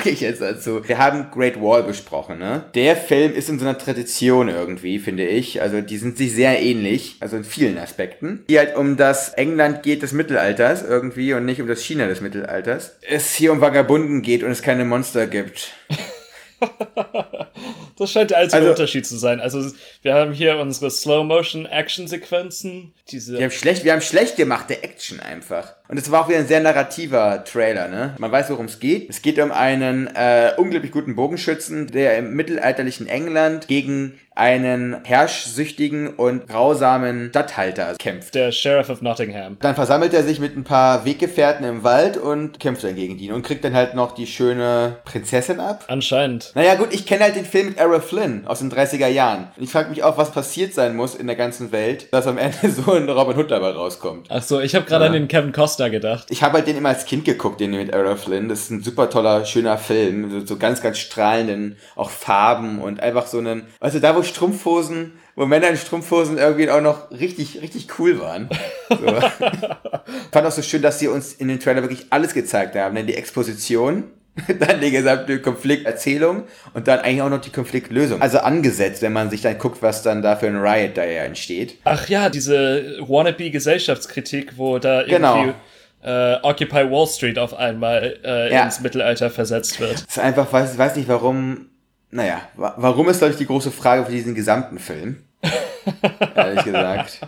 sage 0.03 0.09
ich 0.15 0.21
jetzt 0.21 0.41
dazu? 0.41 0.87
Wir 0.87 0.97
haben 0.97 1.31
Great 1.31 1.61
Wall 1.61 1.83
besprochen, 1.83 2.39
ne? 2.39 2.65
Der 2.75 2.95
Film 2.97 3.33
ist 3.33 3.49
in 3.49 3.59
so 3.59 3.65
einer 3.65 3.77
Tradition 3.77 4.49
irgendwie, 4.49 4.99
finde 4.99 5.25
ich. 5.25 5.61
Also, 5.61 5.81
die 5.81 5.97
sind 5.97 6.17
sich 6.17 6.33
sehr 6.33 6.61
ähnlich, 6.61 7.15
also 7.21 7.37
in 7.37 7.43
vielen 7.43 7.77
Aspekten. 7.77 8.43
Die 8.49 8.57
halt 8.59 8.75
um 8.75 8.97
das 8.97 9.29
England 9.29 9.83
geht 9.83 10.01
des 10.01 10.11
Mittelalters 10.11 10.83
irgendwie 10.83 11.33
und 11.33 11.45
nicht 11.45 11.61
um 11.61 11.67
das 11.67 11.81
China 11.83 12.07
des 12.07 12.21
Mittelalters. 12.21 12.97
Es 13.07 13.33
hier 13.33 13.51
um 13.51 13.61
Vagabunden 13.61 14.21
geht 14.21 14.43
und 14.43 14.51
es 14.51 14.61
keine 14.61 14.85
Monster 14.85 15.27
gibt. 15.27 15.71
Das 17.97 18.11
scheint 18.11 18.31
der 18.31 18.39
einzige 18.39 18.61
Also- 18.61 18.71
Unterschied 18.71 19.05
zu 19.05 19.17
sein. 19.17 19.39
Also 19.39 19.71
wir 20.01 20.15
haben 20.15 20.33
hier 20.33 20.57
unsere 20.57 20.89
Slow-Motion-Action-Sequenzen, 20.89 22.91
diese 23.09 23.37
Wir 23.37 23.43
haben 23.43 23.51
schlecht, 23.51 23.83
wir 23.83 23.91
haben 23.93 24.01
schlecht 24.01 24.35
gemachte 24.35 24.81
Action 24.81 25.19
einfach. 25.19 25.75
Und 25.93 25.99
es 25.99 26.09
war 26.09 26.21
auch 26.21 26.27
wieder 26.27 26.39
ein 26.39 26.47
sehr 26.47 26.59
narrativer 26.59 27.43
Trailer, 27.43 27.87
ne? 27.87 28.15
Man 28.17 28.31
weiß, 28.31 28.49
worum 28.49 28.65
es 28.65 28.79
geht. 28.79 29.11
Es 29.11 29.21
geht 29.21 29.37
um 29.37 29.51
einen 29.51 30.07
äh, 30.15 30.53
unglaublich 30.57 30.91
guten 30.91 31.15
Bogenschützen, 31.15 31.85
der 31.85 32.17
im 32.17 32.33
mittelalterlichen 32.33 33.05
England 33.05 33.67
gegen 33.67 34.13
einen 34.35 35.03
herrschsüchtigen 35.03 36.15
und 36.15 36.47
grausamen 36.47 37.29
Statthalter 37.29 37.95
kämpft. 37.99 38.35
der 38.35 38.51
Sheriff 38.51 38.89
of 38.89 39.01
Nottingham. 39.01 39.57
Dann 39.59 39.75
versammelt 39.75 40.13
er 40.13 40.23
sich 40.23 40.39
mit 40.39 40.57
ein 40.57 40.63
paar 40.63 41.05
Weggefährten 41.05 41.65
im 41.65 41.83
Wald 41.83 42.17
und 42.17 42.59
kämpft 42.59 42.83
dann 42.83 42.95
gegen 42.95 43.17
ihn 43.19 43.31
und 43.31 43.43
kriegt 43.43 43.63
dann 43.63 43.75
halt 43.75 43.93
noch 43.93 44.13
die 44.13 44.27
schöne 44.27 44.97
Prinzessin 45.05 45.59
ab. 45.59 45.85
Anscheinend. 45.87 46.51
Naja 46.55 46.75
gut, 46.75 46.89
ich 46.91 47.05
kenne 47.05 47.23
halt 47.25 47.35
den 47.35 47.45
Film 47.45 47.67
mit 47.67 47.77
Errol 47.77 48.01
Flynn 48.01 48.47
aus 48.47 48.59
den 48.59 48.71
30er 48.71 49.07
Jahren. 49.07 49.49
Und 49.55 49.63
ich 49.63 49.71
frage 49.71 49.89
mich 49.89 50.03
auch, 50.03 50.17
was 50.17 50.31
passiert 50.31 50.73
sein 50.73 50.95
muss 50.95 51.15
in 51.15 51.27
der 51.27 51.35
ganzen 51.35 51.71
Welt, 51.71 52.11
dass 52.11 52.27
am 52.27 52.37
Ende 52.37 52.69
so 52.69 52.93
ein 52.93 53.07
Robin 53.07 53.37
Hood 53.37 53.51
dabei 53.51 53.69
rauskommt. 53.69 54.27
Ach 54.29 54.41
so, 54.41 54.59
ich 54.59 54.73
habe 54.75 54.85
gerade 54.85 55.05
an 55.05 55.13
den 55.13 55.27
Kevin 55.27 55.51
Costner 55.51 55.82
gedacht. 55.89 56.27
Ich 56.29 56.43
habe 56.43 56.55
halt 56.55 56.67
den 56.67 56.77
immer 56.77 56.89
als 56.89 57.05
Kind 57.05 57.25
geguckt, 57.25 57.59
den 57.59 57.71
mit 57.71 57.91
Errol 57.91 58.17
Flynn. 58.17 58.49
Das 58.49 58.61
ist 58.61 58.71
ein 58.71 58.83
super 58.83 59.09
toller, 59.09 59.45
schöner 59.45 59.77
Film. 59.77 60.31
So, 60.31 60.45
so 60.45 60.57
ganz, 60.57 60.81
ganz 60.81 60.97
strahlenden, 60.97 61.77
auch 61.95 62.09
Farben 62.09 62.79
und 62.79 62.99
einfach 62.99 63.27
so 63.27 63.39
einen, 63.39 63.63
du, 63.81 63.99
da 63.99 64.15
wo 64.15 64.23
Strumpfhosen, 64.23 65.13
wo 65.35 65.45
Männer 65.45 65.69
in 65.69 65.77
Strumpfhosen 65.77 66.37
irgendwie 66.37 66.69
auch 66.69 66.81
noch 66.81 67.11
richtig, 67.11 67.61
richtig 67.61 67.87
cool 67.99 68.19
waren. 68.19 68.49
So. 68.89 68.97
Fand 70.31 70.47
auch 70.47 70.51
so 70.51 70.61
schön, 70.61 70.81
dass 70.81 70.99
sie 70.99 71.07
uns 71.07 71.33
in 71.33 71.47
den 71.47 71.59
Trailer 71.59 71.81
wirklich 71.81 72.07
alles 72.09 72.33
gezeigt 72.33 72.75
haben. 72.75 72.95
Denn 72.95 73.07
die 73.07 73.15
Exposition, 73.15 74.05
dann 74.59 74.81
die 74.81 74.91
gesamte 74.91 75.39
Konflikterzählung 75.41 76.43
und 76.73 76.87
dann 76.87 76.99
eigentlich 76.99 77.21
auch 77.21 77.29
noch 77.29 77.41
die 77.41 77.51
Konfliktlösung. 77.51 78.21
Also 78.21 78.39
angesetzt, 78.39 79.01
wenn 79.01 79.13
man 79.13 79.29
sich 79.29 79.41
dann 79.41 79.57
guckt, 79.59 79.81
was 79.81 80.01
dann 80.01 80.21
da 80.21 80.35
für 80.35 80.47
ein 80.47 80.57
Riot 80.57 80.97
da 80.97 81.03
ja 81.05 81.23
entsteht. 81.23 81.77
Ach 81.83 82.07
ja, 82.09 82.29
diese 82.29 82.97
wannabe-Gesellschaftskritik, 82.99 84.57
wo 84.57 84.79
da 84.79 85.03
Genau. 85.03 85.53
Äh, 86.03 86.35
Occupy 86.41 86.89
Wall 86.91 87.07
Street 87.07 87.39
auf 87.39 87.53
einmal 87.53 88.17
äh, 88.23 88.51
Ja. 88.53 88.63
ins 88.65 88.79
Mittelalter 88.81 89.29
versetzt 89.29 89.79
wird. 89.79 89.95
Es 89.95 90.01
ist 90.01 90.19
einfach, 90.19 90.51
weiß, 90.51 90.77
weiß 90.77 90.95
nicht 90.97 91.07
warum, 91.07 91.69
naja, 92.11 92.41
wa 92.55 92.73
warum 92.77 93.09
ist, 93.09 93.19
glaube 93.19 93.31
ich, 93.33 93.37
die 93.39 93.45
große 93.47 93.71
Frage 93.71 94.05
für 94.05 94.11
diesen 94.11 94.35
gesamten 94.35 94.79
Film. 94.79 95.23
Ehrlich 96.35 96.63
gesagt. 96.63 97.19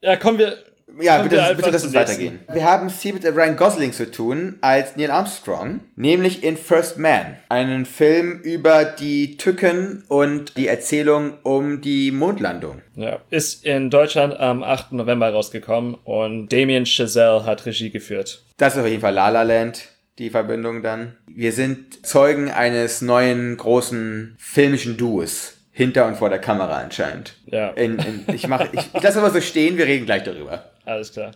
Ja, 0.00 0.16
kommen 0.16 0.38
wir. 0.38 0.56
Ja, 1.00 1.22
bitte, 1.22 1.54
bitte 1.56 1.70
lass 1.70 1.84
uns 1.84 1.94
weitergehen. 1.94 2.40
Wir 2.52 2.64
haben 2.64 2.88
es 2.88 3.00
hier 3.00 3.14
mit 3.14 3.24
Ryan 3.24 3.56
Gosling 3.56 3.92
zu 3.92 4.10
tun 4.10 4.56
als 4.60 4.96
Neil 4.96 5.10
Armstrong, 5.10 5.80
nämlich 5.96 6.44
in 6.44 6.56
First 6.56 6.98
Man, 6.98 7.36
einen 7.48 7.86
Film 7.86 8.40
über 8.40 8.84
die 8.84 9.36
Tücken 9.36 10.04
und 10.08 10.56
die 10.56 10.68
Erzählung 10.68 11.34
um 11.42 11.80
die 11.80 12.10
Mondlandung. 12.10 12.82
Ja, 12.96 13.20
ist 13.30 13.64
in 13.64 13.90
Deutschland 13.90 14.38
am 14.38 14.62
8. 14.62 14.92
November 14.92 15.30
rausgekommen 15.30 15.94
und 16.04 16.52
Damien 16.52 16.86
Chazelle 16.86 17.44
hat 17.44 17.64
Regie 17.66 17.90
geführt. 17.90 18.42
Das 18.56 18.74
ist 18.74 18.80
auf 18.80 18.86
jeden 18.86 19.00
Fall 19.00 19.14
La 19.14 19.30
La 19.30 19.42
Land, 19.42 19.88
die 20.18 20.30
Verbindung 20.30 20.82
dann. 20.82 21.16
Wir 21.26 21.52
sind 21.52 22.06
Zeugen 22.06 22.50
eines 22.50 23.00
neuen 23.02 23.56
großen 23.56 24.36
filmischen 24.38 24.96
Duos. 24.96 25.54
Hinter 25.74 26.06
und 26.06 26.16
vor 26.16 26.28
der 26.28 26.38
Kamera 26.38 26.80
anscheinend. 26.80 27.34
Ja. 27.46 27.70
In, 27.70 27.98
in, 27.98 28.24
ich 28.34 28.46
mach, 28.46 28.70
ich, 28.72 28.80
ich 28.92 29.02
lasse 29.02 29.18
aber 29.20 29.30
so 29.30 29.40
stehen, 29.40 29.78
wir 29.78 29.86
reden 29.86 30.04
gleich 30.04 30.22
darüber. 30.22 30.71
Alles 30.84 31.12
klar. 31.12 31.32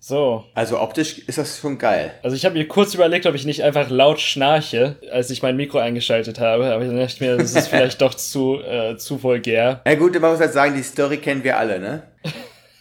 So, 0.00 0.44
Also 0.54 0.80
optisch 0.80 1.18
ist 1.26 1.38
das 1.38 1.58
schon 1.58 1.76
geil. 1.76 2.12
also 2.22 2.34
ich 2.34 2.44
habe 2.44 2.56
mir 2.56 2.66
kurz 2.68 2.94
überlegt, 2.94 3.26
ob 3.26 3.34
ich 3.34 3.44
nicht 3.44 3.62
einfach 3.62 3.90
laut 3.90 4.20
schnarche, 4.20 4.96
als 5.12 5.28
ich 5.28 5.42
mein 5.42 5.56
Mikro 5.56 5.78
eingeschaltet 5.78 6.38
habe, 6.40 6.72
aber 6.72 6.84
ich 6.84 6.96
dachte 6.96 7.24
mir, 7.24 7.36
das 7.36 7.54
ist 7.54 7.68
vielleicht 7.68 8.00
doch 8.00 8.14
zu, 8.14 8.60
äh, 8.62 8.96
zu 8.96 9.22
vulgär. 9.22 9.82
Na 9.84 9.94
gut, 9.96 10.18
man 10.18 10.30
muss 10.30 10.40
halt 10.40 10.52
sagen, 10.52 10.74
die 10.74 10.82
Story 10.82 11.18
kennen 11.18 11.42
wir 11.44 11.58
alle, 11.58 11.80
ne? 11.80 12.02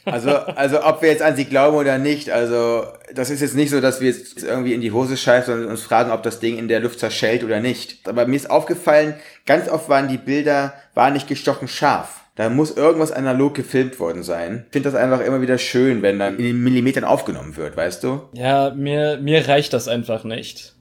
Also, 0.05 0.29
also 0.29 0.85
ob 0.85 1.01
wir 1.01 1.09
jetzt 1.09 1.21
an 1.21 1.35
sie 1.35 1.43
glauben 1.43 1.75
oder 1.75 1.97
nicht, 1.97 2.29
also 2.29 2.85
das 3.13 3.29
ist 3.29 3.41
jetzt 3.41 3.55
nicht 3.55 3.71
so, 3.71 3.81
dass 3.81 3.99
wir 3.99 4.09
jetzt 4.09 4.41
irgendwie 4.43 4.73
in 4.73 4.79
die 4.79 4.93
Hose 4.93 5.17
scheißen 5.17 5.53
und 5.53 5.65
uns 5.65 5.81
fragen, 5.83 6.11
ob 6.11 6.23
das 6.23 6.39
Ding 6.39 6.57
in 6.57 6.69
der 6.69 6.79
Luft 6.79 6.99
zerschellt 6.99 7.43
oder 7.43 7.59
nicht. 7.59 8.07
Aber 8.07 8.25
mir 8.25 8.37
ist 8.37 8.49
aufgefallen, 8.49 9.15
ganz 9.45 9.67
oft 9.67 9.89
waren 9.89 10.07
die 10.07 10.17
Bilder, 10.17 10.73
waren 10.93 11.11
nicht 11.13 11.27
gestochen 11.27 11.67
scharf. 11.67 12.21
Da 12.37 12.49
muss 12.49 12.77
irgendwas 12.77 13.11
analog 13.11 13.55
gefilmt 13.55 13.99
worden 13.99 14.23
sein. 14.23 14.65
Ich 14.67 14.73
finde 14.73 14.89
das 14.91 14.99
einfach 14.99 15.21
immer 15.21 15.41
wieder 15.41 15.57
schön, 15.57 16.01
wenn 16.03 16.19
dann 16.19 16.37
in 16.37 16.43
den 16.43 16.63
Millimetern 16.63 17.03
aufgenommen 17.03 17.57
wird, 17.57 17.75
weißt 17.75 18.03
du? 18.03 18.21
Ja, 18.33 18.69
mir, 18.75 19.17
mir 19.21 19.47
reicht 19.47 19.73
das 19.73 19.87
einfach 19.87 20.23
nicht. 20.23 20.73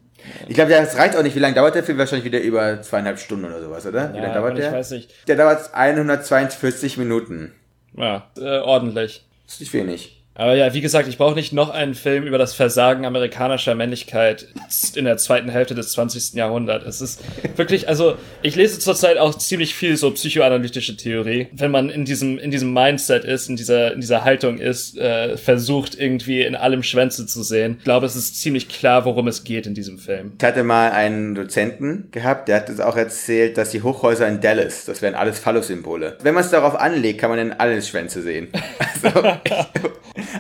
Ich 0.49 0.55
glaube, 0.55 0.71
das 0.73 0.97
reicht 0.99 1.17
auch 1.17 1.23
nicht. 1.23 1.35
Wie 1.35 1.41
lange 1.41 1.55
dauert 1.55 1.75
der 1.75 1.85
Film? 1.85 1.99
Wahrscheinlich 1.99 2.25
wieder 2.25 2.41
über 2.41 2.83
zweieinhalb 2.83 3.19
Stunden 3.19 3.45
oder 3.47 3.63
sowas, 3.63 3.87
oder? 3.87 4.13
Wie 4.13 4.17
Ja, 4.19 4.23
lange 4.25 4.35
dauert 4.35 4.51
und 4.53 4.59
ich 4.59 4.65
der? 4.65 4.73
weiß 4.73 4.91
nicht. 4.91 5.11
Der 5.29 5.37
dauert 5.37 5.73
142 5.73 6.99
Minuten. 6.99 7.53
Ja, 7.97 8.31
äh, 8.37 8.59
ordentlich. 8.59 9.25
Das 9.47 9.55
ist 9.55 9.61
nicht 9.61 9.73
wenig. 9.73 10.16
Aber 10.37 10.55
ja, 10.55 10.75
wie 10.75 10.81
gesagt, 10.81 11.09
ich 11.09 11.19
brauche 11.19 11.35
nicht 11.35 11.53
noch 11.53 11.71
einen 11.71 11.95
Film 11.95 12.25
über 12.25 12.39
das 12.39 12.55
Versagen 12.55 13.07
amerikanischer 13.07 13.75
Männlichkeit 13.75 14.49
in 14.95 15.05
der 15.05 15.17
zweiten 15.17 15.49
Hälfte 15.49 15.75
des 15.75 15.93
20. 15.93 16.35
Jahrhunderts. 16.35 16.87
Es 16.87 17.01
ist 17.01 17.25
wirklich, 17.57 17.89
also 17.89 18.17
ich 18.43 18.55
lese 18.55 18.79
zurzeit 18.79 19.19
auch 19.19 19.35
ziemlich 19.35 19.75
viel 19.75 19.97
so 19.97 20.11
psychoanalytische 20.11 20.97
Theorie. 20.97 21.49
Wenn 21.53 21.71
man 21.71 21.89
in 21.89 22.05
diesem 22.05 22.39
in 22.39 22.51
diesem 22.51 22.73
Mindset 22.73 23.25
ist, 23.25 23.49
in 23.49 23.57
dieser 23.57 23.95
in 23.95 24.01
dieser 24.01 24.25
Haltung 24.25 24.59
ist, 24.59 24.99
äh, 24.99 25.37
versucht 25.37 25.99
irgendwie 25.99 26.43
in 26.43 26.55
allem 26.55 26.83
Schwänze 26.83 27.27
zu 27.27 27.43
sehen. 27.43 27.77
Ich 27.79 27.85
glaube, 27.85 28.07
es 28.07 28.17
ist 28.17 28.41
ziemlich 28.41 28.69
klar, 28.69 29.05
worum 29.05 29.29
es 29.29 29.45
geht 29.45 29.67
in 29.67 29.75
diesem 29.75 29.99
Film. 29.99 30.33
Ich 30.39 30.45
hatte 30.45 30.65
mal 30.65 30.91
einen 30.91 31.35
Dozenten 31.35 32.09
gehabt, 32.11 32.49
der 32.49 32.57
hat 32.57 32.69
uns 32.69 32.81
auch 32.81 32.97
erzählt, 32.97 33.57
dass 33.57 33.71
die 33.71 33.83
Hochhäuser 33.83 34.29
in 34.29 34.41
Dallas, 34.41 34.85
das 34.85 35.01
wären 35.03 35.15
alles 35.15 35.39
Phallus-Symbole. 35.39 36.19
Wenn 36.23 36.35
man 36.35 36.45
es 36.45 36.51
darauf 36.51 36.79
anlegt, 36.79 37.21
kann 37.21 37.31
man 37.31 37.39
dann 37.39 37.59
alles 37.59 37.89
Schwänze 37.89 38.23
sehen. 38.23 38.49
Also, 39.03 39.21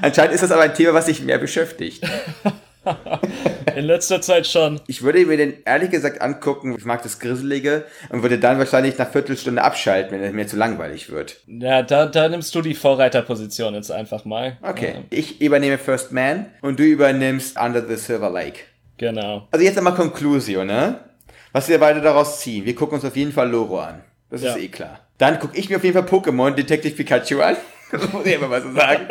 anscheinend 0.03 0.35
ist 0.35 0.43
das 0.43 0.53
aber 0.53 0.63
ein 0.63 0.75
Thema, 0.75 0.95
was 0.95 1.07
sich 1.07 1.23
mehr 1.23 1.39
beschäftigt. 1.39 2.05
In 3.75 3.85
letzter 3.85 4.21
Zeit 4.21 4.47
schon. 4.47 4.81
Ich 4.87 5.03
würde 5.03 5.27
mir 5.27 5.37
den 5.37 5.55
ehrlich 5.65 5.91
gesagt 5.91 6.23
angucken, 6.23 6.77
ich 6.79 6.85
mag 6.85 7.03
das 7.03 7.19
Grusselige 7.19 7.85
und 8.11 8.23
würde 8.23 8.39
dann 8.39 8.59
wahrscheinlich 8.59 8.97
nach 8.97 9.11
Viertelstunde 9.11 9.61
abschalten, 9.63 10.13
wenn 10.13 10.23
es 10.23 10.33
mir 10.33 10.47
zu 10.47 10.57
langweilig 10.57 11.11
wird. 11.11 11.41
Ja, 11.49 11.83
da, 11.83 12.07
da 12.07 12.29
nimmst 12.29 12.55
du 12.55 12.63
die 12.63 12.75
Vorreiterposition 12.75 13.75
jetzt 13.75 13.91
einfach 13.91 14.25
mal. 14.25 14.57
Okay, 14.63 14.95
Ja, 14.95 15.01
ich 15.11 15.41
übernehme 15.41 15.79
First 15.79 16.13
Man 16.13 16.47
und 16.63 16.79
du 16.79 16.85
übernimmst 16.85 17.59
Under 17.61 17.85
the 17.87 17.97
Silver 17.97 18.31
Lake. 18.31 18.61
genau. 18.99 19.49
Also 19.51 19.65
jetzt 19.65 19.77
einmal 19.79 19.95
Conclusio, 19.95 20.65
ne? 20.65 21.01
Was 21.53 21.69
wir 21.69 21.79
beide 21.81 22.01
daraus 22.01 22.41
ziehen. 22.41 22.65
Wir 22.67 22.75
gucken 22.77 22.97
uns 22.97 23.05
auf 23.05 23.17
jeden 23.17 23.33
Fall 23.33 23.51
Loro 23.51 23.81
an. 23.81 24.03
Das 24.31 24.43
Ja. 24.43 24.51
ist 24.55 24.63
eh 24.63 24.69
klar. 24.69 25.01
Dann 25.19 25.41
gucke 25.41 25.57
ich 25.59 25.69
mir 25.71 25.77
auf 25.77 25.85
jeden 25.85 25.95
Fall 26.01 26.07
Pokémon 26.21 26.51
Detective 26.55 26.95
Pikachu 26.95 27.41
an. 27.41 27.57
Das 27.93 28.13
muss 28.13 28.27
ich 28.27 28.35
immer 28.35 28.49
mal 28.49 28.63
so 28.63 28.73
sagen. 28.73 29.09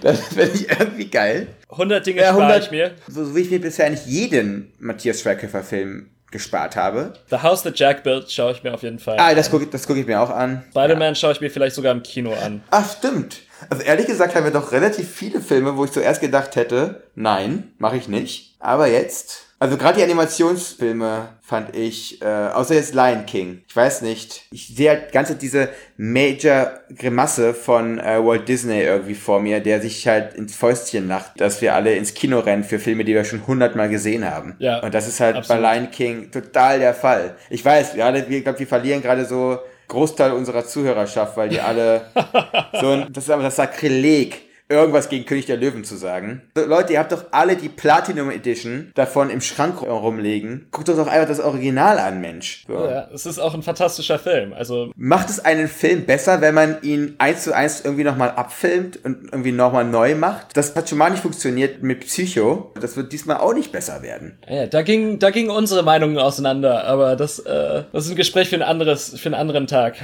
Das 0.00 0.20
finde 0.28 0.52
ich 0.54 0.70
irgendwie 0.70 1.10
geil. 1.10 1.48
100 1.70 2.06
Dinge 2.06 2.20
Ja, 2.20 2.28
spare 2.28 2.42
100 2.42 2.64
ich 2.64 2.70
mir. 2.70 2.92
So, 3.08 3.24
so 3.24 3.34
wie 3.34 3.40
ich 3.40 3.50
mir 3.50 3.60
bisher 3.60 3.90
nicht 3.90 4.06
jeden 4.06 4.72
Matthias 4.78 5.20
Schweighöfer-Film 5.20 6.10
gespart 6.30 6.76
habe. 6.76 7.14
The 7.30 7.38
House 7.38 7.62
That 7.62 7.78
Jack 7.78 8.04
Built 8.04 8.30
schaue 8.30 8.52
ich 8.52 8.62
mir 8.62 8.72
auf 8.72 8.82
jeden 8.82 8.98
Fall. 8.98 9.16
Ah, 9.18 9.34
das 9.34 9.50
gucke 9.50 9.66
guck 9.66 9.96
ich 9.96 10.06
mir 10.06 10.20
auch 10.20 10.30
an. 10.30 10.62
Spider-Man 10.70 11.16
schaue 11.16 11.32
ich 11.32 11.40
mir 11.40 11.50
vielleicht 11.50 11.74
sogar 11.74 11.92
im 11.92 12.02
Kino 12.02 12.32
an. 12.32 12.62
Ach, 12.70 12.88
stimmt. 12.98 13.40
Also 13.68 13.82
ehrlich 13.82 14.06
gesagt 14.06 14.34
haben 14.34 14.44
wir 14.44 14.52
doch 14.52 14.72
relativ 14.72 15.10
viele 15.10 15.40
Filme, 15.40 15.76
wo 15.76 15.84
ich 15.84 15.90
zuerst 15.90 16.20
gedacht 16.20 16.56
hätte, 16.56 17.02
nein, 17.14 17.72
mache 17.78 17.96
ich 17.96 18.08
nicht. 18.08 18.54
Aber 18.58 18.86
jetzt, 18.86 19.46
also 19.60 19.76
gerade 19.76 19.98
die 19.98 20.04
Animationsfilme 20.04 21.28
fand 21.42 21.76
ich, 21.76 22.22
äh, 22.22 22.24
außer 22.24 22.74
jetzt 22.74 22.94
Lion 22.94 23.26
King, 23.26 23.60
ich 23.68 23.76
weiß 23.76 24.00
nicht, 24.00 24.46
ich 24.50 24.68
sehe 24.74 24.88
halt 24.88 25.12
ganze 25.12 25.36
diese 25.36 25.68
Major 25.98 26.80
Grimasse 26.96 27.52
von 27.52 27.98
äh, 27.98 28.24
Walt 28.24 28.48
Disney 28.48 28.80
irgendwie 28.80 29.14
vor 29.14 29.38
mir, 29.38 29.60
der 29.60 29.82
sich 29.82 30.08
halt 30.08 30.32
ins 30.32 30.56
Fäustchen 30.56 31.08
lacht, 31.08 31.38
dass 31.38 31.60
wir 31.60 31.74
alle 31.74 31.94
ins 31.94 32.14
Kino 32.14 32.38
rennen 32.38 32.64
für 32.64 32.78
Filme, 32.78 33.04
die 33.04 33.12
wir 33.12 33.24
schon 33.24 33.46
hundertmal 33.46 33.90
gesehen 33.90 34.28
haben. 34.28 34.56
Ja, 34.60 34.80
Und 34.80 34.94
das 34.94 35.06
ist 35.06 35.20
halt 35.20 35.36
absolut. 35.36 35.62
bei 35.62 35.74
Lion 35.74 35.90
King 35.90 36.30
total 36.30 36.78
der 36.78 36.94
Fall. 36.94 37.36
Ich 37.50 37.62
weiß, 37.62 37.96
wir 37.96 38.06
alle, 38.06 38.26
wir, 38.30 38.40
glaub, 38.40 38.58
wir 38.58 38.66
verlieren 38.66 39.02
gerade 39.02 39.26
so 39.26 39.58
Großteil 39.88 40.32
unserer 40.32 40.64
Zuhörerschaft, 40.64 41.36
weil 41.36 41.50
die 41.50 41.60
alle 41.60 42.06
so 42.80 42.92
ein, 42.92 43.12
das 43.12 43.24
ist 43.24 43.30
aber 43.30 43.42
das 43.42 43.56
Sakrileg, 43.56 44.49
irgendwas 44.70 45.08
gegen 45.08 45.26
König 45.26 45.46
der 45.46 45.56
Löwen 45.56 45.84
zu 45.84 45.96
sagen. 45.96 46.42
Leute, 46.54 46.92
ihr 46.92 46.98
habt 47.00 47.12
doch 47.12 47.24
alle 47.32 47.56
die 47.56 47.68
Platinum 47.68 48.30
Edition 48.30 48.92
davon 48.94 49.28
im 49.28 49.40
Schrank 49.40 49.82
rumlegen. 49.82 50.68
Guckt 50.70 50.88
doch 50.88 50.96
doch 50.96 51.08
einfach 51.08 51.28
das 51.28 51.40
Original 51.40 51.98
an, 51.98 52.20
Mensch. 52.20 52.64
So. 52.66 52.74
Ja, 52.74 53.08
es 53.12 53.26
ist 53.26 53.38
auch 53.38 53.54
ein 53.54 53.62
fantastischer 53.62 54.18
Film. 54.18 54.52
Also, 54.52 54.92
Macht 54.96 55.28
es 55.30 55.44
einen 55.44 55.68
Film 55.68 56.06
besser, 56.06 56.40
wenn 56.40 56.54
man 56.54 56.78
ihn 56.82 57.16
eins 57.18 57.44
zu 57.44 57.54
eins 57.54 57.82
irgendwie 57.84 58.04
nochmal 58.04 58.30
abfilmt 58.30 59.04
und 59.04 59.24
irgendwie 59.32 59.52
nochmal 59.52 59.84
neu 59.84 60.14
macht? 60.14 60.56
Das 60.56 60.74
hat 60.76 60.88
schon 60.88 60.98
mal 60.98 61.10
nicht 61.10 61.22
funktioniert 61.22 61.82
mit 61.82 62.00
Psycho. 62.00 62.72
Das 62.80 62.96
wird 62.96 63.12
diesmal 63.12 63.38
auch 63.38 63.54
nicht 63.54 63.72
besser 63.72 64.02
werden. 64.02 64.38
ja, 64.48 64.66
da 64.66 64.82
ging, 64.82 65.18
da 65.18 65.30
gingen 65.30 65.50
unsere 65.50 65.82
Meinungen 65.82 66.18
auseinander, 66.18 66.84
aber 66.84 67.16
das, 67.16 67.40
äh, 67.40 67.84
das 67.92 68.04
ist 68.04 68.10
ein 68.12 68.16
Gespräch 68.16 68.48
für 68.48 68.56
ein 68.56 68.62
anderes, 68.62 69.18
für 69.18 69.26
einen 69.26 69.34
anderen 69.34 69.66
Tag. 69.66 69.96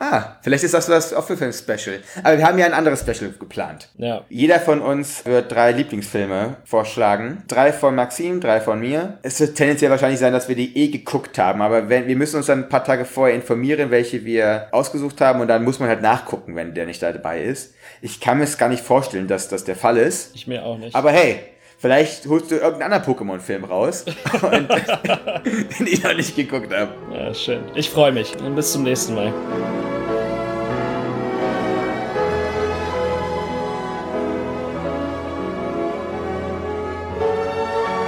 Ah, 0.00 0.36
vielleicht 0.42 0.62
ist 0.64 0.74
das 0.74 0.86
das 0.86 1.12
auch 1.12 1.24
für 1.24 1.36
ein 1.44 1.52
Special. 1.52 1.98
Aber 2.22 2.38
wir 2.38 2.46
haben 2.46 2.58
ja 2.58 2.66
ein 2.66 2.72
anderes 2.72 3.00
Special 3.00 3.32
geplant. 3.38 3.88
Ja. 3.96 4.24
Jeder 4.28 4.60
von 4.60 4.80
uns 4.80 5.26
wird 5.26 5.50
drei 5.50 5.72
Lieblingsfilme 5.72 6.56
vorschlagen. 6.64 7.42
Drei 7.48 7.72
von 7.72 7.96
Maxim, 7.96 8.40
drei 8.40 8.60
von 8.60 8.78
mir. 8.78 9.18
Es 9.22 9.40
wird 9.40 9.56
tendenziell 9.56 9.90
wahrscheinlich 9.90 10.20
sein, 10.20 10.32
dass 10.32 10.48
wir 10.48 10.54
die 10.54 10.76
eh 10.76 10.88
geguckt 10.88 11.38
haben, 11.38 11.62
aber 11.62 11.88
wenn, 11.88 12.06
wir 12.06 12.16
müssen 12.16 12.36
uns 12.36 12.46
dann 12.46 12.64
ein 12.64 12.68
paar 12.68 12.84
Tage 12.84 13.04
vorher 13.04 13.34
informieren, 13.34 13.90
welche 13.90 14.24
wir 14.24 14.68
ausgesucht 14.70 15.20
haben 15.20 15.40
und 15.40 15.48
dann 15.48 15.64
muss 15.64 15.80
man 15.80 15.88
halt 15.88 16.02
nachgucken, 16.02 16.54
wenn 16.54 16.74
der 16.74 16.86
nicht 16.86 17.02
dabei 17.02 17.42
ist. 17.42 17.74
Ich 18.00 18.20
kann 18.20 18.38
mir 18.38 18.44
es 18.44 18.58
gar 18.58 18.68
nicht 18.68 18.82
vorstellen, 18.82 19.26
dass 19.26 19.48
das 19.48 19.64
der 19.64 19.76
Fall 19.76 19.96
ist. 19.96 20.34
Ich 20.34 20.46
mir 20.46 20.64
auch 20.64 20.78
nicht. 20.78 20.94
Aber 20.94 21.10
hey, 21.10 21.40
vielleicht 21.78 22.26
holst 22.26 22.50
du 22.50 22.56
irgendeinen 22.56 22.92
anderen 22.92 23.14
Pokémon-Film 23.14 23.64
raus, 23.64 24.04
den 24.42 25.86
ich 25.86 26.02
noch 26.02 26.14
nicht 26.14 26.36
geguckt 26.36 26.72
habe. 26.74 26.92
ja, 27.12 27.32
schön. 27.34 27.62
Ich 27.74 27.88
freue 27.90 28.12
mich. 28.12 28.36
Und 28.40 28.54
bis 28.54 28.72
zum 28.72 28.82
nächsten 28.82 29.14
Mal. 29.14 29.32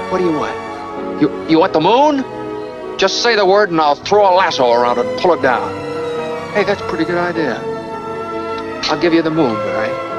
What 0.09 0.17
do 0.19 0.25
you 0.25 0.33
want? 0.37 1.21
You, 1.21 1.29
you 1.47 1.59
want 1.59 1.73
the 1.73 1.79
moon? 1.79 2.25
Just 2.97 3.23
say 3.23 3.35
the 3.35 3.45
word 3.45 3.69
and 3.69 3.79
I'll 3.79 3.95
throw 3.95 4.25
a 4.25 4.33
lasso 4.35 4.71
around 4.71 4.99
it 4.99 5.05
and 5.05 5.19
pull 5.19 5.33
it 5.33 5.41
down. 5.41 5.71
Hey, 6.53 6.63
that's 6.65 6.81
a 6.81 6.87
pretty 6.89 7.05
good 7.05 7.17
idea. 7.17 7.55
I'll 8.89 8.99
give 8.99 9.13
you 9.13 9.21
the 9.21 9.29
moon, 9.29 9.55
all 9.55 9.73
right? 9.77 10.10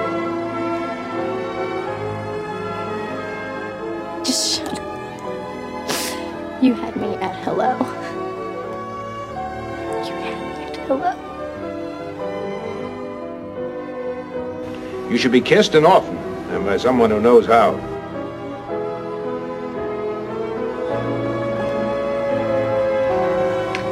You 6.63 6.75
had 6.75 6.95
me 6.95 7.17
at 7.17 7.35
hello. 7.43 7.77
You 10.07 10.15
had 10.15 10.39
me 10.39 10.63
at 10.63 10.77
hello. 10.87 11.13
You 15.11 15.19
should 15.19 15.33
be 15.33 15.41
kissed 15.41 15.75
and 15.75 15.85
often, 15.85 16.17
and 16.55 16.65
by 16.65 16.77
someone 16.77 17.11
who 17.11 17.21
knows 17.21 17.47
how. 17.47 17.73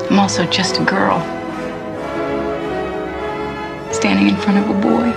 I'm 0.08 0.20
also 0.20 0.46
just 0.46 0.78
a 0.78 0.84
girl. 0.84 1.18
Standing 3.92 4.28
in 4.28 4.36
front 4.36 4.58
of 4.58 4.70
a 4.70 4.80
boy. 4.80 5.12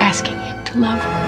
Asking 0.00 0.38
him 0.38 0.64
to 0.66 0.78
love 0.78 1.00
her. 1.00 1.25